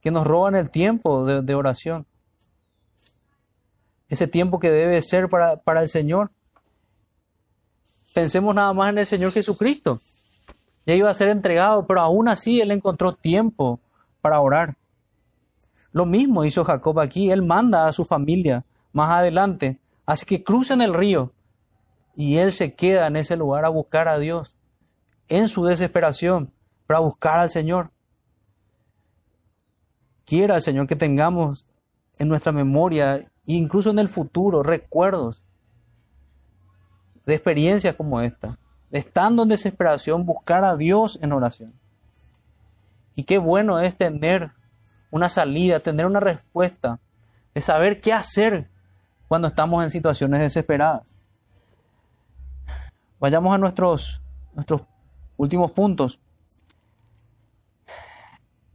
[0.00, 2.06] que nos roban el tiempo de oración
[4.08, 6.30] ese tiempo que debe ser para, para el Señor.
[8.14, 9.98] Pensemos nada más en el Señor Jesucristo.
[10.86, 13.80] Ya iba a ser entregado, pero aún así Él encontró tiempo
[14.20, 14.76] para orar.
[15.90, 17.30] Lo mismo hizo Jacob aquí.
[17.32, 21.32] Él manda a su familia más adelante, así que crucen el río
[22.14, 24.54] y Él se queda en ese lugar a buscar a Dios
[25.28, 26.52] en su desesperación,
[26.86, 27.90] para buscar al Señor.
[30.24, 31.66] Quiera el Señor que tengamos
[32.18, 35.43] en nuestra memoria incluso en el futuro, recuerdos
[37.26, 38.58] de experiencias como esta,
[38.90, 41.72] estando en desesperación, buscar a Dios en oración.
[43.14, 44.52] Y qué bueno es tener
[45.10, 47.00] una salida, tener una respuesta,
[47.54, 48.68] de saber qué hacer
[49.28, 51.14] cuando estamos en situaciones desesperadas.
[53.20, 54.20] Vayamos a nuestros,
[54.54, 54.82] nuestros
[55.36, 56.20] últimos puntos.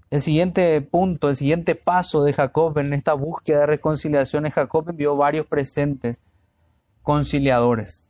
[0.09, 4.89] El siguiente punto, el siguiente paso de Jacob en esta búsqueda de reconciliación es Jacob
[4.89, 6.23] envió varios presentes
[7.03, 8.08] conciliadores.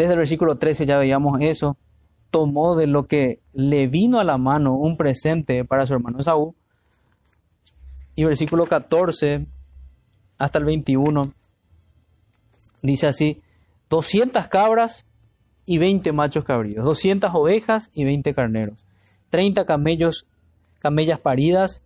[0.00, 1.76] Desde el versículo 13 ya veíamos eso.
[2.30, 6.54] tomó de lo que le vino a la mano un presente para su hermano Esaú.
[8.14, 9.46] Y versículo 14
[10.38, 11.34] hasta el 21
[12.80, 13.42] dice así,
[13.90, 15.04] 200 cabras
[15.66, 18.86] y 20 machos cabríos, 200 ovejas y 20 carneros,
[19.28, 20.26] 30 camellos,
[20.78, 21.82] camellas paridas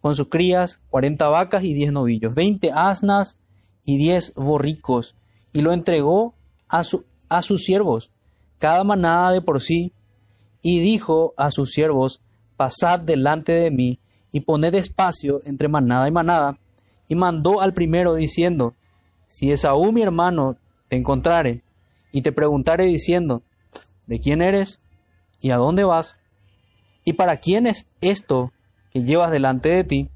[0.00, 3.40] con sus crías, 40 vacas y 10 novillos, 20 asnas
[3.84, 5.16] y 10 borricos,
[5.52, 6.34] y lo entregó
[6.68, 6.84] a,
[7.28, 8.10] a sus siervos,
[8.58, 9.92] cada manada de por sí,
[10.62, 12.20] y dijo a sus siervos,
[12.56, 13.98] pasad delante de mí
[14.32, 16.58] y poned espacio entre manada y manada,
[17.08, 18.74] y mandó al primero diciendo,
[19.26, 20.56] si Esaú mi hermano
[20.88, 21.62] te encontrare
[22.12, 23.42] y te preguntare diciendo,
[24.06, 24.80] ¿de quién eres
[25.40, 26.16] y a dónde vas?
[27.04, 28.52] ¿Y para quién es esto
[28.90, 30.10] que llevas delante de ti?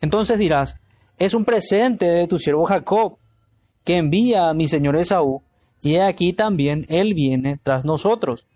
[0.00, 0.76] Entonces dirás,
[1.18, 3.18] es un presente de tu siervo Jacob,
[3.84, 5.42] que envía a mi señor Esaú,
[5.82, 8.46] y aquí también él viene tras nosotros.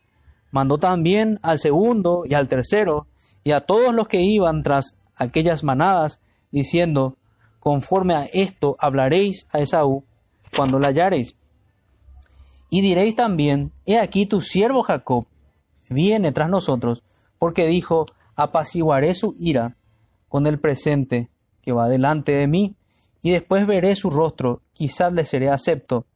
[0.53, 3.09] Mandó también al segundo y al tercero,
[3.43, 7.17] y a todos los que iban tras aquellas manadas, diciendo,
[7.59, 10.05] conforme a esto hablaréis a Esaú
[10.55, 11.35] cuando la hallareis.
[12.71, 15.27] Y diréis también, he aquí tu siervo Jacob
[15.89, 17.03] viene tras nosotros,
[17.39, 19.77] porque dijo, apaciguaré su ira
[20.29, 21.29] con el presente
[21.62, 22.77] que va delante de mí,
[23.21, 26.07] y después veré su rostro, quizás le seré acepto.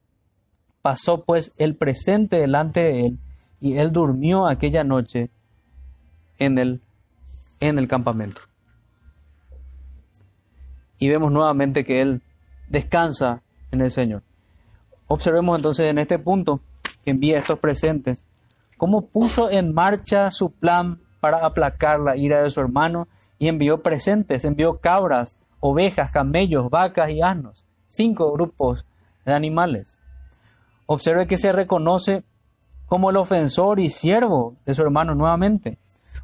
[0.81, 3.19] Pasó pues el presente delante de él,
[3.59, 5.29] y él durmió aquella noche
[6.39, 6.81] en el,
[7.59, 8.41] en el campamento.
[10.97, 12.21] Y vemos nuevamente que él
[12.67, 14.23] descansa en el Señor.
[15.07, 16.61] Observemos entonces en este punto
[17.03, 18.25] que envía estos presentes,
[18.77, 23.83] cómo puso en marcha su plan para aplacar la ira de su hermano y envió
[23.83, 28.85] presentes, envió cabras, ovejas, camellos, vacas y asnos, cinco grupos
[29.25, 29.97] de animales.
[30.93, 32.25] Observe que se reconoce
[32.85, 35.77] como el ofensor y siervo de su hermano nuevamente.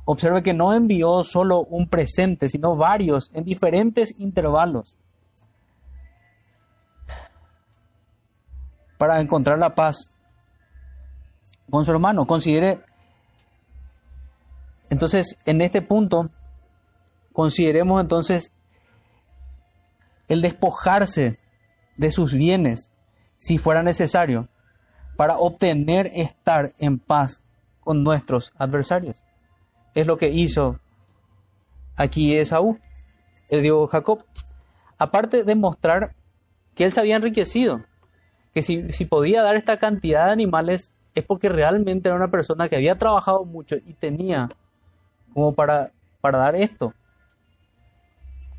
[0.04, 4.98] Observe que no envió solo un presente, sino varios en diferentes intervalos.
[8.98, 10.12] para encontrar la paz
[11.70, 12.28] con su hermano.
[12.28, 12.82] Considere,
[14.90, 16.30] entonces, en este punto,
[17.32, 18.52] consideremos entonces
[20.28, 21.38] el despojarse
[21.96, 22.92] de sus bienes,
[23.38, 24.50] si fuera necesario,
[25.18, 27.44] para obtener estar en paz
[27.82, 29.24] con nuestros adversarios.
[29.96, 30.80] Es lo que hizo
[31.96, 32.80] aquí Esaú,
[33.50, 34.24] Dios Jacob.
[35.00, 36.16] Aparte de mostrar
[36.76, 37.82] que él se había enriquecido,
[38.54, 42.76] que si, podía dar esta cantidad de animales es porque realmente era una persona que
[42.76, 44.50] había trabajado mucho y tenía
[45.34, 46.94] como para, para dar esto.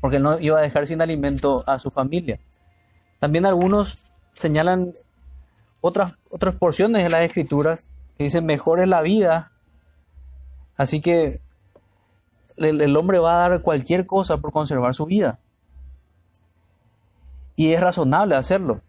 [0.01, 2.39] Porque no iba a dejar sin alimento a su familia.
[3.19, 4.93] También algunos señalan
[5.81, 7.87] otras, otras porciones de las escrituras
[8.17, 9.51] que dicen mejor es la vida.
[10.75, 11.41] Así que
[12.57, 15.39] el hombre va a dar cualquier cosa por conservar su vida.
[17.55, 18.81] Y es razonable hacerlo.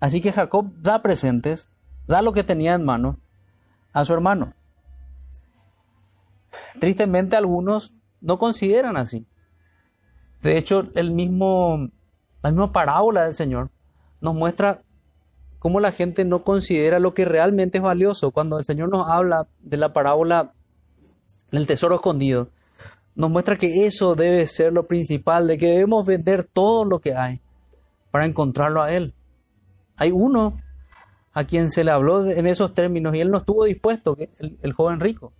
[0.00, 1.68] Así que Jacob da presentes,
[2.06, 3.18] da lo que tenía en mano
[3.92, 4.54] a su hermano.
[6.80, 9.26] Tristemente algunos no consideran así.
[10.42, 11.88] De hecho, el mismo,
[12.42, 13.70] la misma parábola del Señor
[14.20, 14.82] nos muestra
[15.62, 18.32] cómo la gente no considera lo que realmente es valioso.
[18.32, 20.54] Cuando el Señor nos habla de la parábola
[21.52, 22.48] del tesoro escondido,
[23.14, 27.14] nos muestra que eso debe ser lo principal, de que debemos vender todo lo que
[27.14, 27.40] hay
[28.10, 29.14] para encontrarlo a Él.
[29.94, 30.60] Hay uno
[31.32, 34.72] a quien se le habló en esos términos y él no estuvo dispuesto, el, el
[34.72, 35.32] joven rico.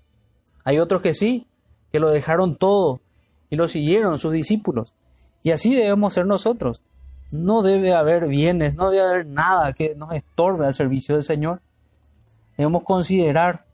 [0.62, 1.48] Hay otros que sí,
[1.90, 3.00] que lo dejaron todo
[3.50, 4.94] y lo siguieron sus discípulos.
[5.42, 6.84] Y así debemos ser nosotros.
[7.32, 11.62] No debe haber bienes, no debe haber nada que nos estorbe al servicio del Señor.
[12.56, 13.64] Debemos considerar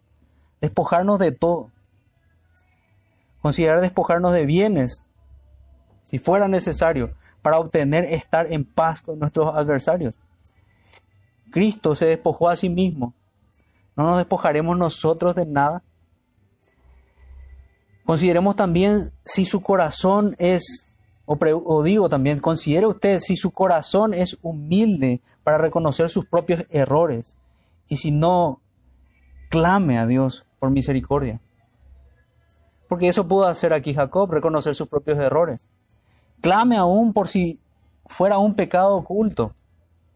[0.61, 1.71] despojarnos de todo.
[3.43, 5.03] Considerar despojarnos de bienes,
[6.03, 10.15] si fuera necesario, para obtener estar en paz con nuestros adversarios.
[11.51, 13.15] Cristo se despojó a sí mismo.
[13.97, 15.83] ¿No nos despojaremos nosotros de nada?
[18.05, 20.88] Consideremos también si su corazón es,
[21.29, 27.37] o, digo también, considere usted si su corazón es humilde para reconocer sus propios errores
[27.87, 28.61] y si no,
[29.51, 31.41] clame a Dios por misericordia.
[32.89, 35.69] Porque eso pudo hacer aquí Jacob, reconocer sus propios errores.
[36.41, 37.61] Clame aún por si
[38.07, 39.53] fuera un pecado oculto.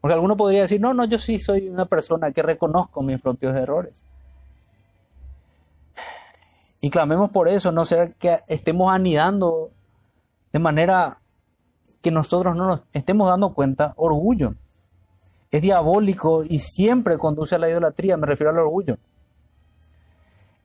[0.01, 3.55] Porque alguno podría decir, no, no, yo sí soy una persona que reconozco mis propios
[3.55, 4.03] errores.
[6.81, 9.71] Y clamemos por eso, no sea que estemos anidando
[10.53, 11.19] de manera
[12.01, 14.55] que nosotros no nos estemos dando cuenta orgullo.
[15.51, 18.99] Es diabólico y siempre conduce a la idolatría, me refiero al orgullo.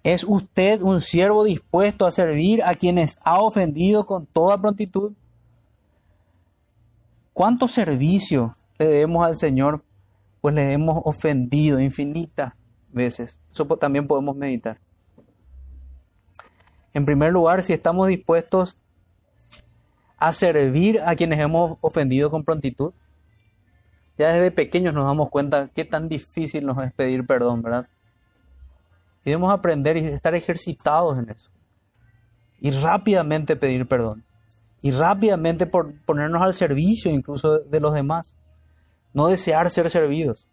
[0.03, 5.13] ¿Es usted un siervo dispuesto a servir a quienes ha ofendido con toda prontitud?
[7.33, 9.83] ¿Cuánto servicio le debemos al Señor?
[10.39, 12.53] Pues le hemos ofendido infinitas
[12.89, 13.37] veces.
[13.51, 14.79] Eso también podemos meditar.
[16.93, 18.77] En primer lugar, si estamos dispuestos
[20.17, 22.93] a servir a quienes hemos ofendido con prontitud,
[24.17, 27.87] ya desde pequeños nos damos cuenta qué tan difícil nos es pedir perdón, ¿verdad?
[29.23, 31.51] Y debemos aprender y estar ejercitados en eso.
[32.59, 34.23] Y rápidamente pedir perdón.
[34.81, 38.35] Y rápidamente por ponernos al servicio incluso de los demás.
[39.13, 40.47] No desear ser servidos.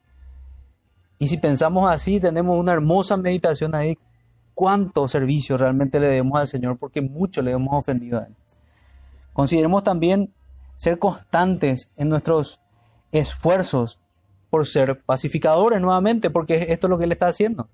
[1.18, 3.96] Y si pensamos así, tenemos una hermosa meditación ahí.
[4.52, 6.76] ¿Cuánto servicio realmente le debemos al Señor?
[6.76, 8.36] Porque mucho le hemos ofendido a Él.
[9.35, 10.32] Consideremos también
[10.76, 12.61] ser constantes en nuestros
[13.12, 14.01] esfuerzos
[14.49, 17.68] por ser pacificadores nuevamente, porque esto es lo que Él está haciendo.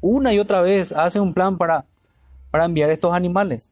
[0.00, 1.86] Una y otra vez hace un plan para,
[2.50, 3.70] para enviar estos animales,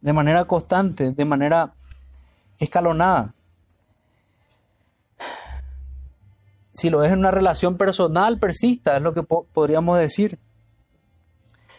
[0.00, 1.72] de manera constante, de manera
[2.58, 3.32] escalonada.
[6.74, 10.40] Si lo es en una relación personal, persista, es lo que podríamos decir.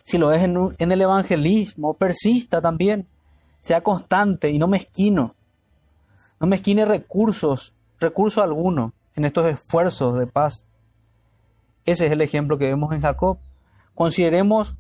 [0.04, 3.08] Si lo es en, en el evangelismo, persista también.
[3.62, 5.36] Sea constante y no mezquino.
[6.40, 10.66] No mezquine recursos, recurso alguno en estos esfuerzos de paz.
[11.86, 13.40] Ese es el ejemplo que vemos en Jacob.
[13.96, 14.76] Consideremos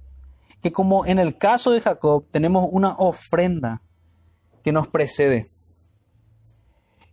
[0.61, 3.81] que como en el caso de Jacob tenemos una ofrenda
[4.63, 5.47] que nos precede.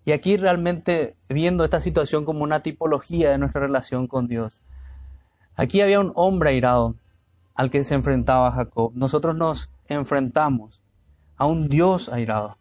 [0.04, 4.62] Y aquí realmente viendo esta situación como una tipología de nuestra relación con Dios.
[5.54, 6.94] Aquí había un hombre airado
[7.54, 8.92] al que se enfrentaba Jacob.
[8.94, 10.80] Nosotros nos enfrentamos
[11.38, 12.58] a un Dios airado.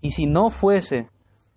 [0.00, 1.08] Y si no fuese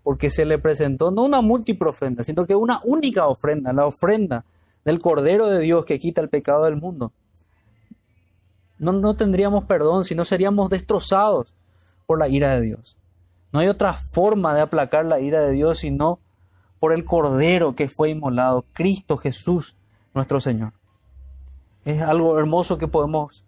[0.03, 4.45] porque se le presentó no una múltiple ofrenda, sino que una única ofrenda, la ofrenda
[4.83, 7.11] del Cordero de Dios que quita el pecado del mundo,
[8.77, 11.55] no, no tendríamos perdón, sino seríamos destrozados
[12.05, 12.97] por la ira de Dios.
[13.51, 16.19] No hay otra forma de aplacar la ira de Dios sino
[16.79, 19.75] por el Cordero que fue inmolado, Cristo Jesús,
[20.13, 20.73] nuestro Señor.
[21.83, 23.43] Es algo hermoso que podemos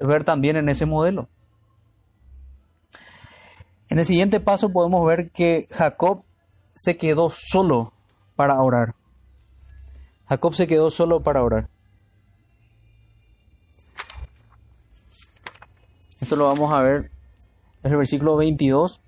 [0.00, 1.28] ver también en ese modelo.
[3.88, 6.24] En el siguiente paso podemos ver que Jacob
[6.74, 7.92] se quedó solo
[8.36, 8.94] para orar.
[10.26, 11.70] Jacob se quedó solo para orar.
[16.20, 17.10] Esto lo vamos a ver
[17.82, 19.00] desde el versículo 22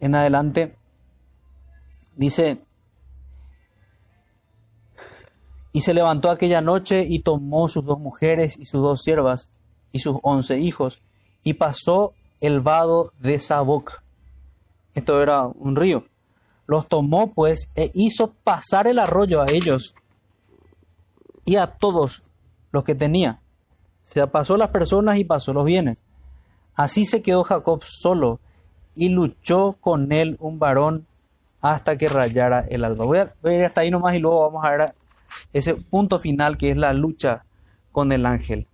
[0.00, 0.76] en adelante,
[2.14, 2.62] dice,
[5.72, 9.50] y se levantó aquella noche y tomó sus dos mujeres y sus dos siervas
[9.92, 11.02] y sus once hijos
[11.42, 14.02] y pasó el vado de Saboc.
[14.94, 16.04] Esto era un río.
[16.66, 19.94] Los tomó pues e hizo pasar el arroyo a ellos
[21.44, 22.22] y a todos
[22.72, 23.40] los que tenía.
[24.02, 26.04] Se pasó las personas y pasó los bienes.
[26.74, 28.40] Así se quedó Jacob solo
[28.94, 31.06] y luchó con él un varón
[31.60, 33.04] hasta que rayara el alba.
[33.04, 34.94] Voy a, ir hasta ahí nomás y luego vamos a ver
[35.52, 37.44] ese punto final que es la lucha
[37.92, 38.66] con el ángel.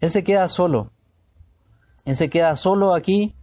[0.00, 0.90] Él se queda solo.
[2.06, 3.34] Él se queda solo aquí,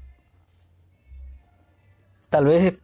[2.30, 2.76] tal vez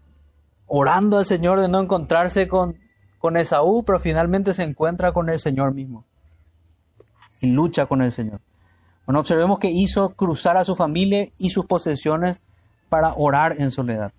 [0.67, 2.77] orando al Señor de no encontrarse con,
[3.17, 6.05] con Esaú, pero finalmente se encuentra con el Señor mismo
[7.41, 8.41] y lucha con el Señor.
[9.05, 12.43] Bueno, observemos que hizo cruzar a su familia y sus posesiones
[12.89, 14.13] para orar en soledad.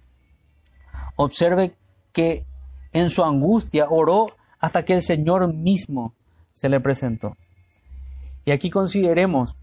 [1.16, 1.76] Observe
[2.12, 2.44] que
[2.92, 4.26] en su angustia oró
[4.58, 6.14] hasta que el Señor mismo
[6.52, 7.36] se le presentó.
[8.44, 9.56] Y aquí consideremos,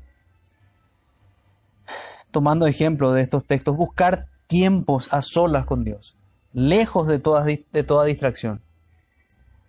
[2.31, 6.17] tomando ejemplo de estos textos, buscar tiempos a solas con Dios,
[6.53, 8.61] lejos de toda, de toda distracción.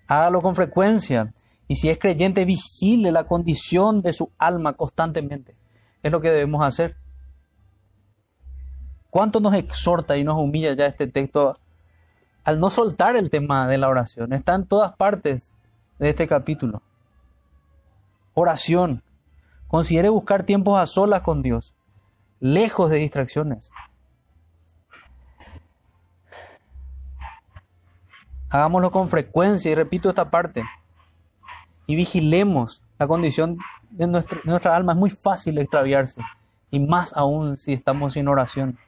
[0.07, 1.35] Hágalo con frecuencia
[1.69, 5.55] y si es creyente, vigile la condición de su alma constantemente.
[6.03, 6.97] Es lo que debemos hacer.
[9.11, 11.59] ¿Cuánto nos exhorta y nos humilla ya este texto
[12.45, 14.33] al no soltar el tema de la oración?
[14.33, 15.53] Está en todas partes
[15.99, 16.83] de este capítulo.
[18.33, 19.03] Oración.
[19.67, 21.75] Considere buscar tiempos a solas con Dios,
[22.41, 23.71] lejos de distracciones.
[28.51, 30.65] Hagámoslo con frecuencia y repito esta parte
[31.87, 33.59] y vigilemos la condición
[33.91, 34.93] de, nuestra alma.
[34.93, 36.23] Es muy fácil extraviarse
[36.71, 38.79] y más aún si estamos sin oración.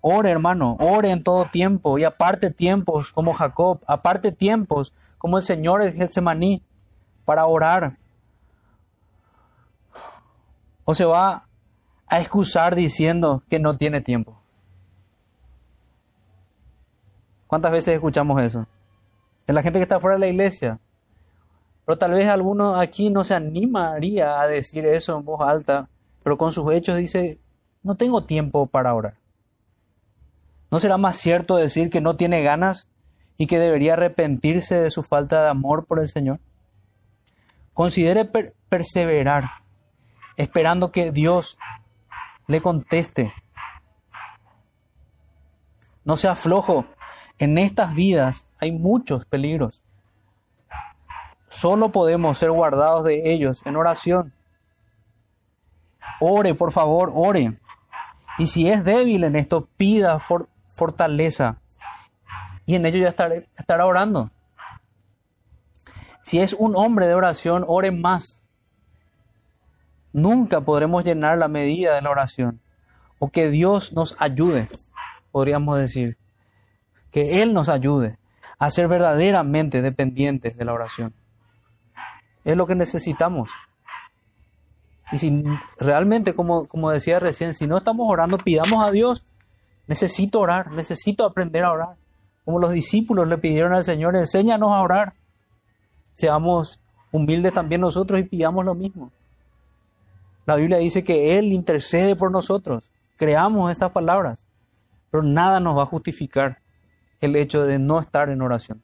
[0.00, 5.44] Ore, hermano, ore en todo tiempo y aparte tiempos como Jacob, aparte tiempos como el
[5.44, 6.62] Señor de Getsemaní
[7.24, 7.96] para orar.
[10.84, 11.45] O se va
[12.08, 14.40] a excusar diciendo que no tiene tiempo.
[17.46, 18.66] ¿Cuántas veces escuchamos eso?
[19.46, 20.80] De la gente que está fuera de la iglesia
[21.84, 25.88] Pero tal vez alguno aquí no se animaría a decir eso en voz alta,
[26.24, 27.38] pero con sus hechos dice,
[27.84, 29.14] no tengo tiempo para orar.
[30.70, 32.88] ¿No será más cierto decir que no tiene ganas
[33.38, 36.40] y que debería arrepentirse de su falta de amor por el Señor?
[37.72, 38.24] Considere
[38.68, 39.44] perseverar,
[40.36, 41.58] esperando que Dios
[42.46, 43.32] le conteste.
[46.04, 46.86] No sea flojo.
[47.38, 49.82] En estas vidas hay muchos peligros.
[51.48, 54.32] Solo podemos ser guardados de ellos en oración.
[56.20, 57.56] Ore, por favor, ore.
[58.38, 60.18] Y si es débil en esto, pida
[60.68, 61.58] fortaleza.
[62.64, 63.08] Y en ello ya
[63.56, 64.30] estará orando.
[66.22, 68.45] Si es un hombre de oración, ore más.
[70.16, 72.58] Nunca podremos llenar la medida de la oración.
[73.18, 74.66] O que Dios nos ayude,
[75.30, 76.16] podríamos decir.
[77.10, 78.16] Que Él nos ayude
[78.58, 81.12] a ser verdaderamente dependientes de la oración.
[82.46, 83.50] Es lo que necesitamos.
[85.12, 85.44] Y si
[85.78, 89.26] realmente, como, como decía recién, si no estamos orando, pidamos a Dios.
[89.86, 91.96] Necesito orar, necesito aprender a orar.
[92.46, 95.12] Como los discípulos le pidieron al Señor, enséñanos a orar.
[96.14, 96.80] Seamos
[97.12, 99.12] humildes también nosotros y pidamos lo mismo.
[100.46, 102.90] La Biblia dice que Él intercede por nosotros.
[103.16, 104.46] Creamos estas palabras,
[105.10, 106.60] pero nada nos va a justificar
[107.20, 108.82] el hecho de no estar en oración.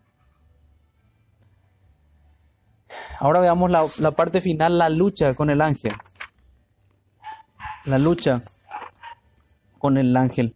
[3.19, 5.95] Ahora veamos la, parte final, la lucha con el ángel
[7.85, 8.43] la lucha
[9.79, 10.55] con el ángel.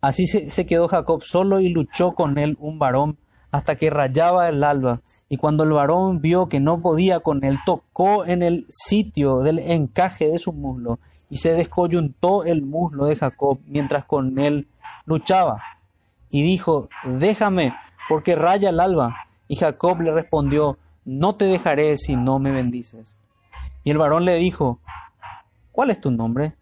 [0.00, 3.18] Así se, quedó Jacob solo y luchó con él un varón
[3.50, 5.00] hasta que rayaba el alba.
[5.28, 9.58] Y cuando el varón vio que no podía con él, tocó en el sitio del
[9.58, 10.98] encaje de su muslo
[11.28, 14.68] y se descoyuntó el muslo de Jacob mientras con él
[15.04, 15.62] luchaba.
[16.30, 17.74] Y dijo, déjame,
[18.08, 19.16] porque raya el alba.
[19.48, 23.16] Y Jacob le respondió, no te dejaré si no me bendices.
[23.82, 24.78] Y el varón le dijo,
[25.72, 26.54] ¿cuál es tu nombre?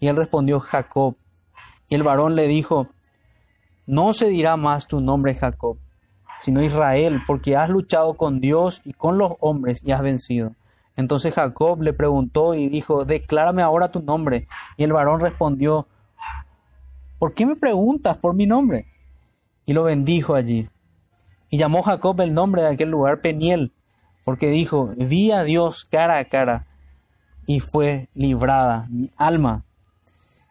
[0.00, 1.16] Y él respondió, Jacob.
[1.88, 2.88] Y el varón le dijo,
[3.86, 5.78] no se dirá más tu nombre Jacob,
[6.38, 10.52] sino Israel, porque has luchado con Dios y con los hombres y has vencido.
[10.96, 14.48] Entonces Jacob le preguntó y dijo, declárame ahora tu nombre.
[14.76, 15.86] Y el varón respondió,
[17.18, 18.86] ¿por qué me preguntas por mi nombre?
[19.66, 20.68] Y lo bendijo allí.
[21.50, 23.72] Y llamó Jacob el nombre de aquel lugar Peniel,
[24.24, 26.66] porque dijo, vi a Dios cara a cara
[27.46, 29.64] y fue librada mi alma.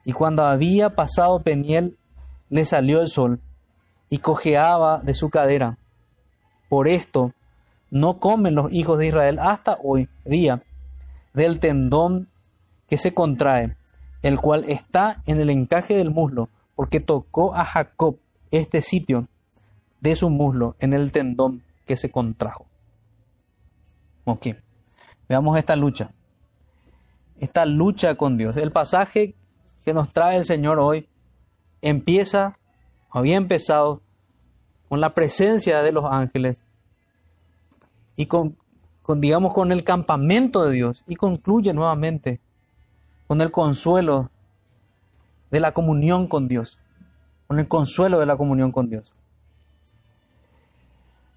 [0.05, 1.97] Y cuando había pasado Peniel,
[2.49, 3.41] le salió el sol
[4.09, 5.77] y cojeaba de su cadera.
[6.69, 7.33] Por esto
[7.91, 10.63] no comen los hijos de Israel hasta hoy día
[11.33, 12.29] del tendón
[12.87, 13.77] que se contrae,
[14.21, 18.17] el cual está en el encaje del muslo, porque tocó a Jacob
[18.51, 19.27] este sitio
[20.01, 22.65] de su muslo en el tendón que se contrajo.
[24.25, 24.47] Ok,
[25.29, 26.11] veamos esta lucha.
[27.39, 28.57] Esta lucha con Dios.
[28.57, 29.35] El pasaje
[29.83, 31.07] que nos trae el Señor hoy
[31.81, 32.57] empieza,
[33.19, 34.01] había empezado,
[34.89, 36.61] con la presencia de los ángeles
[38.15, 38.57] y con,
[39.17, 42.39] digamos, con el campamento de Dios y concluye nuevamente
[43.27, 44.29] con el consuelo
[45.49, 46.77] de la comunión con Dios,
[47.47, 49.15] con el consuelo de la comunión con Dios.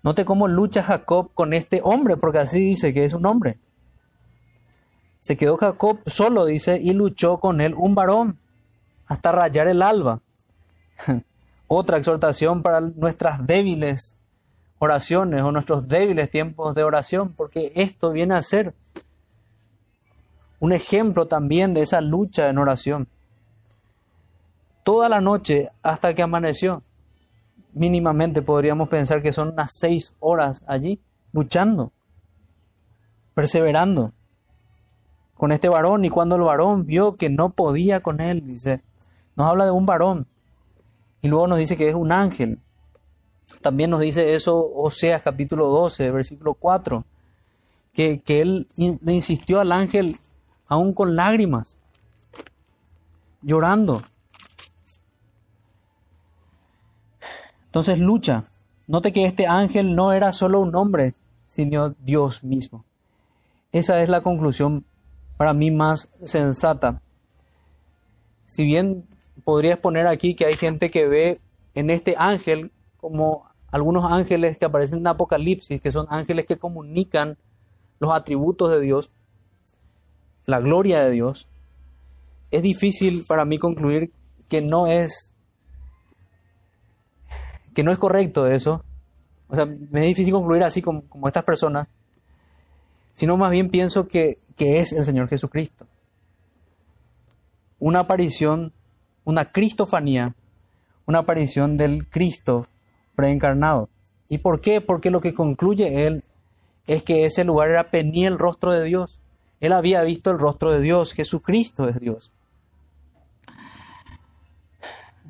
[0.02, 3.56] Note cómo lucha Jacob con este hombre, porque así dice que es un hombre.
[5.20, 8.38] Se quedó Jacob solo, dice, y luchó con él un varón
[9.06, 10.20] hasta rayar el alba.
[11.68, 14.16] Otra exhortación para nuestras débiles
[14.78, 18.74] oraciones o nuestros débiles tiempos de oración, porque esto viene a ser
[20.60, 23.08] un ejemplo también de esa lucha en oración.
[24.82, 26.82] Toda la noche hasta que amaneció
[27.72, 31.00] mínimamente podríamos pensar que son unas seis horas allí
[31.32, 31.92] luchando,
[33.34, 34.12] perseverando
[35.34, 36.04] con este varón.
[36.04, 38.82] Y cuando el varón vio que no podía con él, dice,
[39.36, 40.26] nos habla de un varón.
[41.22, 42.58] Y luego nos dice que es un ángel.
[43.62, 47.04] También nos dice eso Oseas capítulo 12, versículo 4,
[47.92, 50.16] que, que él le insistió al ángel
[50.68, 51.76] aún con lágrimas,
[53.42, 54.02] llorando,
[57.68, 58.44] Entonces lucha.
[58.86, 61.14] Note que este ángel no era solo un hombre,
[61.46, 62.84] sino Dios mismo.
[63.70, 64.84] Esa es la conclusión
[65.36, 67.02] para mí más sensata.
[68.46, 69.06] Si bien
[69.48, 71.40] podría exponer aquí que hay gente que ve
[71.74, 77.38] en este ángel como algunos ángeles que aparecen en Apocalipsis, que son ángeles que comunican
[77.98, 79.10] los atributos de Dios,
[80.44, 81.48] la gloria de Dios,
[82.50, 84.12] es difícil para mí concluir
[84.50, 85.32] que no es
[87.74, 88.84] que no es correcto eso,
[89.48, 91.88] o sea, me es difícil concluir así como, como estas personas,
[93.14, 95.86] sino más bien pienso que, que es el Señor Jesucristo.
[97.78, 98.74] Una aparición,
[99.28, 100.34] una cristofanía,
[101.04, 102.66] una aparición del Cristo
[103.14, 103.90] preencarnado.
[104.26, 104.80] ¿Y por qué?
[104.80, 106.24] Porque lo que concluye él
[106.86, 109.20] es que ese lugar era penía el rostro de Dios.
[109.60, 112.32] Él había visto el rostro de Dios, Jesucristo es Dios.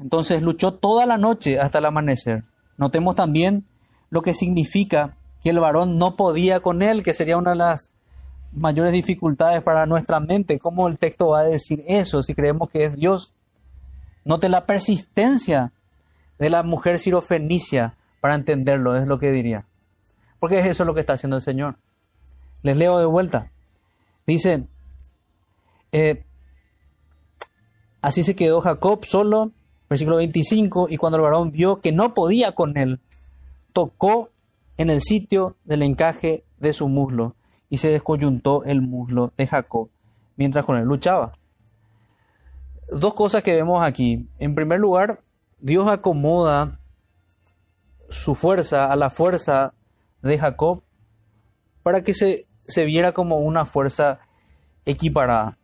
[0.00, 2.44] Entonces luchó toda la noche hasta el amanecer.
[2.76, 3.64] Notemos también
[4.10, 7.90] lo que significa que el varón no podía con él, que sería una de las
[8.52, 10.60] mayores dificultades para nuestra mente.
[10.60, 13.34] ¿Cómo el texto va a decir eso si creemos que es Dios?
[14.24, 15.72] Note la persistencia
[16.38, 19.66] de la mujer sirofenicia para entenderlo, es lo que diría.
[20.38, 21.76] Porque es eso lo que está haciendo el Señor.
[22.62, 23.50] Les leo de vuelta.
[24.26, 24.68] Dice,
[25.92, 26.24] eh,
[28.02, 29.52] así se quedó Jacob solo,
[29.88, 33.00] versículo 25, y cuando el varón vio que no podía con él,
[33.72, 34.30] tocó
[34.76, 37.34] en el sitio del encaje de su muslo
[37.70, 39.88] y se descoyuntó el muslo de Jacob
[40.36, 41.32] mientras con él luchaba.
[42.90, 44.28] Dos cosas que vemos aquí.
[44.38, 45.20] En primer lugar,
[45.60, 46.80] Dios acomoda
[48.08, 49.74] su fuerza a la fuerza
[50.22, 50.82] de Jacob
[51.82, 54.20] para que se, se viera como una fuerza
[54.84, 55.58] equiparada.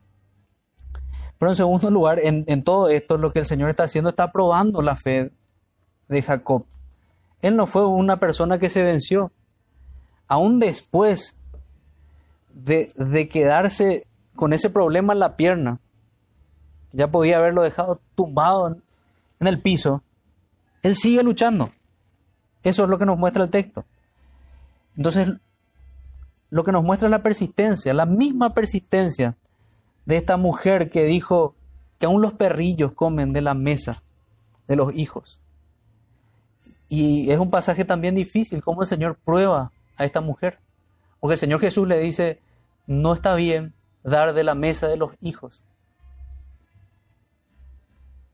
[1.39, 4.31] Pero en segundo lugar, en, en, todo esto lo que el Señor está haciendo está
[4.31, 5.33] probando la fe
[6.09, 6.67] de Jacob.
[7.41, 9.33] Él no fue una persona que se venció.
[10.29, 11.39] Aún después
[12.55, 15.81] de, de quedarse con ese problema en la pierna,
[16.95, 18.77] ya podía haberlo dejado tumbado
[19.41, 20.03] en el piso,
[20.83, 21.73] él sigue luchando.
[22.63, 23.85] Eso es lo que nos muestra el texto.
[24.97, 25.29] Entonces,
[26.51, 29.37] lo que nos muestra es la persistencia, la misma persistencia
[30.07, 31.55] de esta mujer que dijo
[31.99, 34.03] que aún los perrillos comen de la mesa
[34.69, 35.41] de los hijos.
[36.89, 40.59] Y es un pasaje también difícil, cómo el Señor prueba a esta mujer.
[41.19, 42.41] Porque el Señor Jesús le dice,
[42.87, 45.63] no está bien dar de la mesa de los hijos.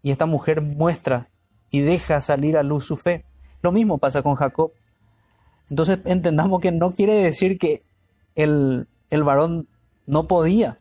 [0.02, 1.28] Y esta mujer muestra
[1.70, 3.24] y deja salir a luz su fe.
[3.62, 4.72] Lo mismo pasa con Jacob.
[5.68, 7.82] Entonces entendamos que no quiere decir que
[8.34, 9.68] el, el varón
[10.06, 10.78] no podía,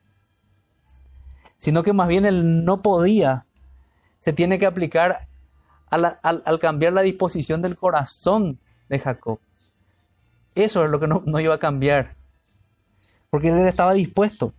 [1.57, 3.43] sino que más bien el no podía
[4.19, 5.27] se tiene que aplicar
[5.89, 8.59] al, al, cambiar la disposición del corazón
[8.89, 9.39] de Jacob.
[10.55, 12.15] Eso es lo que no, no iba a cambiar,
[13.29, 14.53] porque él estaba dispuesto.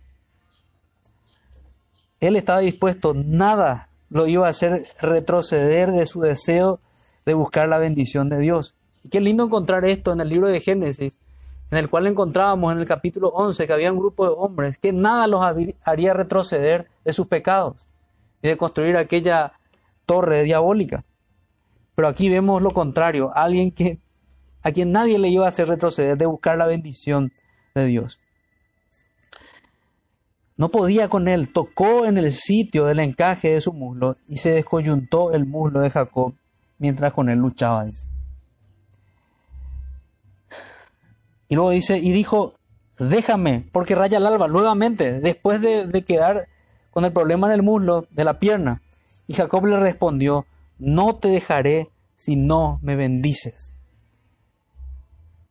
[2.19, 6.79] Él estaba dispuesto, nada lo iba a hacer retroceder de su deseo
[7.25, 8.75] de buscar la bendición de Dios.
[9.03, 11.17] Y qué lindo encontrar esto en el libro de Génesis,
[11.71, 14.91] en el cual encontrábamos en el capítulo 11 que había un grupo de hombres que
[14.91, 15.41] nada los
[15.85, 17.87] haría retroceder de sus pecados
[18.41, 19.53] y de construir aquella
[20.05, 21.05] torre diabólica.
[21.95, 23.99] Pero aquí vemos lo contrario, alguien que
[24.63, 27.31] a quien nadie le iba a hacer retroceder de buscar la bendición
[27.73, 28.19] de Dios.
[30.57, 34.51] No podía con él, tocó en el sitio del encaje de su muslo y se
[34.51, 36.33] descoyuntó el muslo de Jacob
[36.77, 37.85] mientras con él luchaba.
[41.47, 42.55] Y luego dice, y dijo,
[42.97, 46.47] déjame, porque raya el alba nuevamente, después de, de quedar
[46.91, 48.81] con el problema en el muslo de la pierna.
[49.27, 50.45] Y Jacob le respondió,
[50.77, 53.73] no te dejaré si no me bendices.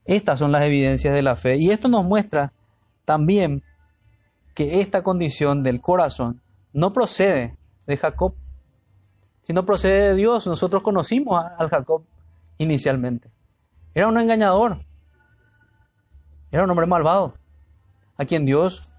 [0.04, 1.56] Estas son las evidencias de la fe.
[1.56, 2.52] Y esto nos muestra
[3.04, 3.62] también
[4.54, 6.40] que esta condición del corazón
[6.72, 8.34] no procede de Jacob,
[9.42, 10.46] sino procede de Dios.
[10.46, 12.04] Nosotros conocimos al Jacob
[12.58, 13.30] inicialmente.
[13.94, 14.84] Era un engañador.
[16.52, 17.34] Era un hombre malvado,
[18.16, 18.92] a quien Dios,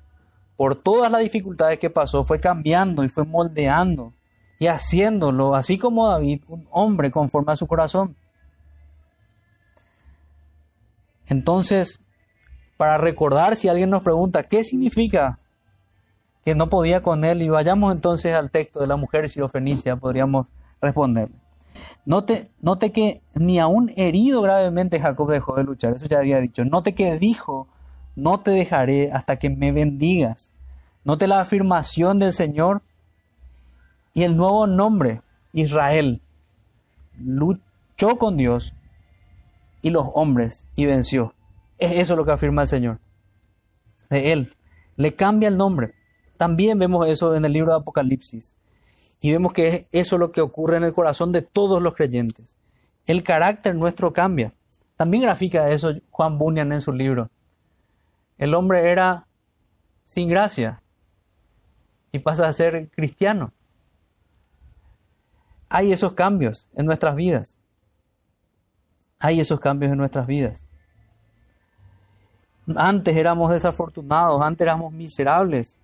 [0.55, 4.13] por todas las dificultades que pasó, fue cambiando y fue moldeando
[4.57, 8.15] y haciéndolo, así como David, un hombre conforme a su corazón.
[11.27, 11.99] Entonces,
[12.77, 15.39] para recordar si alguien nos pregunta qué significa
[16.43, 20.47] que no podía con él, y vayamos entonces al texto de la mujer sirofenicia, podríamos
[20.81, 21.35] responderle.
[22.05, 26.65] Note, note que ni aún herido gravemente Jacob dejó de luchar, eso ya había dicho.
[26.65, 27.67] Note que dijo,
[28.15, 30.49] no te dejaré hasta que me bendigas.
[31.03, 32.81] Note la afirmación del Señor
[34.13, 35.21] y el nuevo nombre,
[35.53, 36.21] Israel.
[37.17, 38.75] Luchó con Dios
[39.81, 41.33] y los hombres y venció.
[41.77, 42.99] Es eso lo que afirma el Señor.
[44.09, 44.55] De él.
[44.97, 45.93] Le cambia el nombre.
[46.41, 48.55] También vemos eso en el libro de Apocalipsis.
[49.19, 52.57] Y vemos que es eso lo que ocurre en el corazón de todos los creyentes.
[53.05, 54.51] El carácter nuestro cambia.
[54.95, 57.29] También grafica eso Juan Bunyan en su libro.
[58.39, 59.27] El hombre era
[60.03, 60.81] sin gracia
[62.11, 63.53] y pasa a ser cristiano.
[65.69, 67.59] Hay esos cambios en nuestras vidas.
[69.19, 70.65] hay esos cambios en nuestras vidas.
[72.75, 75.77] Antes éramos desafortunados, antes éramos miserables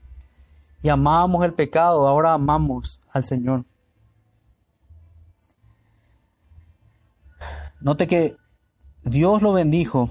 [0.81, 3.65] y amábamos el pecado, ahora amamos al Señor.
[7.79, 8.35] Note que
[9.03, 10.09] Dios lo bendijo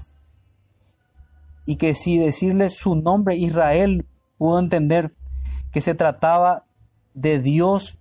[1.65, 4.07] y que si decirle su nombre Israel
[4.37, 5.13] pudo entender
[5.71, 6.65] que se trataba
[7.13, 7.97] de Dios,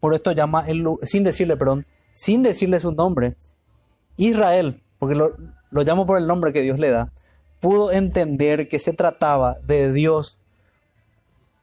[0.00, 0.64] por esto llama,
[1.02, 3.36] sin decirle, perdón, sin decirle su nombre,
[4.16, 5.36] Israel, porque lo,
[5.70, 7.12] lo llamo por el nombre que Dios le da,
[7.60, 10.40] pudo entender que se trataba de Dios,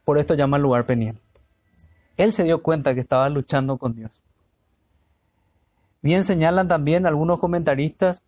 [0.04, 1.18] por esto llama el lugar Peniel.
[2.16, 4.12] Él se dio cuenta que estaba luchando con Dios.
[6.02, 8.22] Bien señalan también algunos comentaristas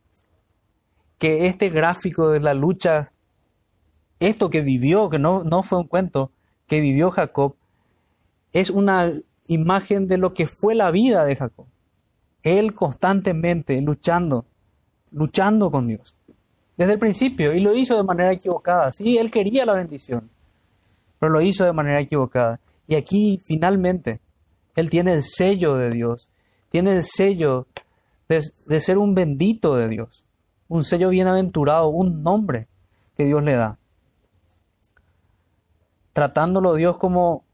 [1.18, 3.12] que este gráfico de la lucha,
[4.18, 6.30] esto que vivió, que no, no fue un cuento,
[6.66, 7.54] que vivió Jacob,
[8.52, 9.12] es una
[9.46, 11.66] imagen de lo que fue la vida de Jacob.
[12.42, 14.46] Él constantemente luchando,
[15.10, 16.16] luchando con Dios.
[16.76, 18.92] Desde el principio, y lo hizo de manera equivocada.
[18.92, 20.30] Sí, él quería la bendición,
[21.18, 22.60] pero lo hizo de manera equivocada.
[22.86, 24.20] Y aquí, finalmente,
[24.74, 26.28] él tiene el sello de Dios,
[26.68, 27.66] tiene el sello
[28.28, 30.26] de, ser un bendito de Dios
[30.68, 32.68] un sello bienaventurado, un nombre
[33.16, 33.78] que Dios le da.
[36.12, 37.44] Tratándolo Dios como,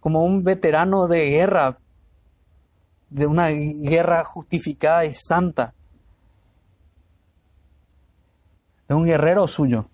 [0.00, 1.78] como un veterano de guerra,
[3.10, 5.74] de una guerra justificada y santa,
[8.88, 9.88] de un guerrero suyo.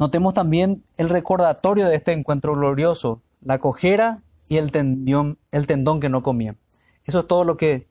[0.00, 6.00] Notemos también el recordatorio de este encuentro glorioso, la cojera y el tendón, el tendón
[6.00, 6.56] que no comía.
[7.04, 7.86] Eso es todo lo que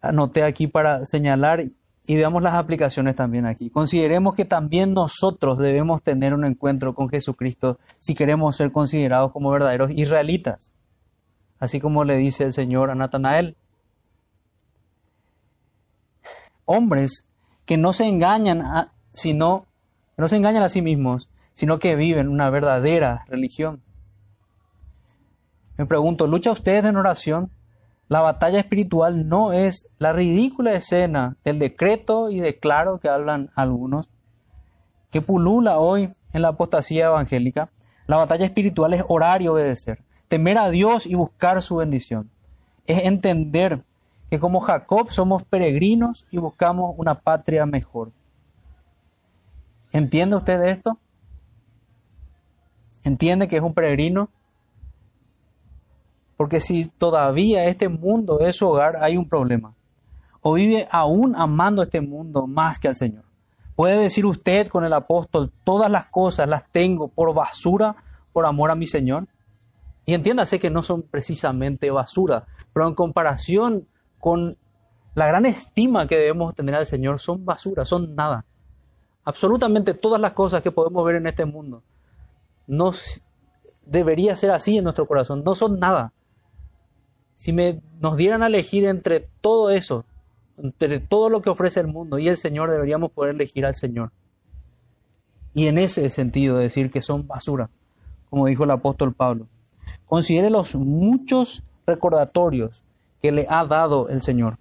[0.00, 1.64] anoté aquí para señalar
[2.06, 3.70] y veamos las aplicaciones también aquí.
[3.70, 9.50] Consideremos que también nosotros debemos tener un encuentro con Jesucristo si queremos ser considerados como
[9.50, 10.70] verdaderos israelitas,
[11.58, 13.56] así como le dice el Señor a Natanael.
[16.66, 17.26] Hombres
[17.66, 19.67] que no se engañan a, sino
[20.18, 23.82] no se engañan a sí mismos, sino que viven una verdadera religión.
[25.76, 27.50] Me pregunto, ¿lucha usted en oración?
[28.08, 34.10] La batalla espiritual no es la ridícula escena del decreto y declaro que hablan algunos,
[35.12, 37.70] que pulula hoy en la apostasía evangélica.
[38.06, 42.30] La batalla espiritual es orar y obedecer, temer a Dios y buscar su bendición.
[42.86, 43.84] Es entender
[44.30, 48.10] que como Jacob somos peregrinos y buscamos una patria mejor.
[49.92, 50.98] ¿Entiende usted esto?
[53.04, 54.30] ¿Entiende que es un peregrino?
[56.36, 59.74] Porque si todavía este mundo es su hogar, hay un problema.
[60.40, 63.24] O vive aún amando este mundo más que al Señor.
[63.74, 67.96] Puede decir usted con el apóstol, todas las cosas las tengo por basura
[68.32, 69.26] por amor a mi Señor.
[70.04, 73.86] Y entiéndase que no son precisamente basura, pero en comparación
[74.20, 74.56] con
[75.14, 78.44] la gran estima que debemos tener al Señor, son basura, son nada.
[79.28, 81.82] Absolutamente todas las cosas que podemos ver en este mundo
[82.66, 82.92] no
[83.84, 86.14] debería ser así en nuestro corazón, no son nada
[87.34, 90.06] si me, nos dieran a elegir entre todo eso,
[90.56, 94.12] entre todo lo que ofrece el mundo y el Señor, deberíamos poder elegir al Señor.
[95.52, 97.68] Y en ese sentido decir que son basura,
[98.30, 99.46] como dijo el apóstol Pablo.
[100.06, 102.82] Considere los muchos recordatorios
[103.20, 104.56] que le ha dado el Señor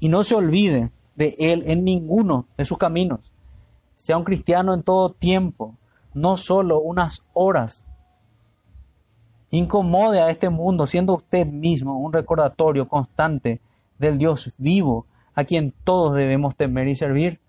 [0.00, 3.27] y no se olvide de Él en ninguno de sus caminos.
[3.98, 5.74] Sea un cristiano en todo tiempo,
[6.14, 7.84] no solo unas horas
[9.50, 13.60] Incomode a este mundo siendo usted mismo un recordatorio constante
[13.98, 17.40] del Dios vivo a quien todos debemos temer y servir.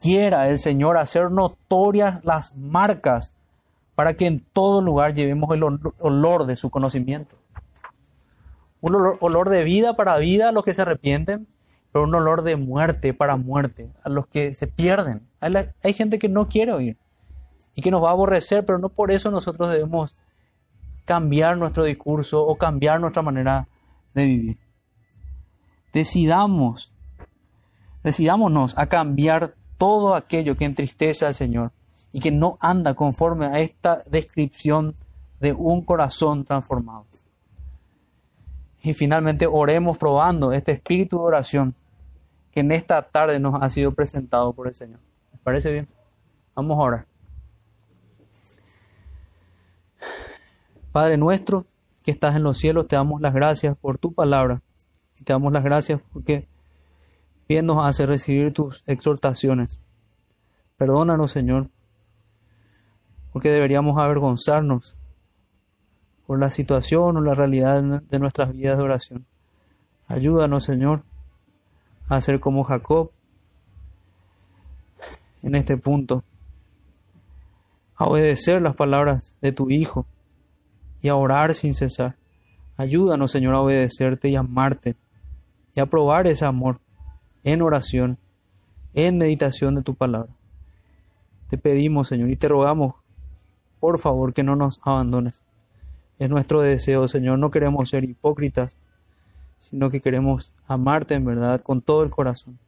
[0.00, 3.34] Quiera el Señor hacer notorias las marcas
[3.94, 7.36] para que en todo lugar llevemos el olor de su conocimiento.
[8.80, 11.48] Un olor, de vida para vida a los que se arrepienten,
[11.92, 15.26] pero un olor de muerte para muerte a los que se pierden.
[15.40, 16.96] hay gente que no quiere oír
[17.74, 20.16] y que nos va a aborrecer, pero no por eso nosotros debemos
[21.04, 23.68] cambiar nuestro discurso o cambiar nuestra manera
[24.14, 24.58] de vivir.
[25.92, 26.92] Decidamos,
[28.02, 31.72] decidámonos a cambiar todo aquello que entristece al Señor
[32.12, 34.96] y que no anda conforme a esta descripción
[35.40, 37.06] de un corazón transformado.
[38.82, 41.74] Y finalmente oremos probando este espíritu de oración
[42.52, 45.00] que en esta tarde nos ha sido presentado por el Señor.
[45.32, 45.88] ¿Les parece bien?
[46.54, 47.06] Vamos a orar.
[50.92, 51.66] Padre nuestro
[52.02, 54.62] que estás en los cielos, te damos las gracias por tu palabra
[55.20, 56.48] y te damos las gracias porque
[57.48, 59.80] bien nos hace recibir tus exhortaciones.
[60.76, 61.68] Perdónanos, Señor,
[63.32, 64.97] porque deberíamos avergonzarnos
[66.28, 69.26] por la situación o la realidad de nuestras vidas de oración.
[70.08, 71.02] Ayúdanos, Señor,
[72.06, 73.12] a ser como Jacob
[75.42, 76.24] en este punto,
[77.96, 80.04] a obedecer las palabras de tu Hijo
[81.00, 82.16] y a orar sin cesar.
[82.76, 84.96] Ayúdanos, Señor, a obedecerte y amarte
[85.74, 86.78] y a probar ese amor
[87.42, 88.18] en oración,
[88.92, 90.34] en meditación de tu palabra.
[91.48, 92.96] Te pedimos, Señor, y te rogamos,
[93.80, 95.40] por favor, que no nos abandones.
[96.18, 98.76] Es nuestro deseo, Señor, no queremos ser hipócritas,
[99.58, 102.58] sino que queremos amarte en verdad con todo el corazón.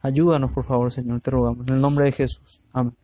[0.00, 1.68] Ayúdanos, por favor, Señor, te rogamos.
[1.68, 2.62] En el nombre de Jesús.
[2.72, 2.94] Amén.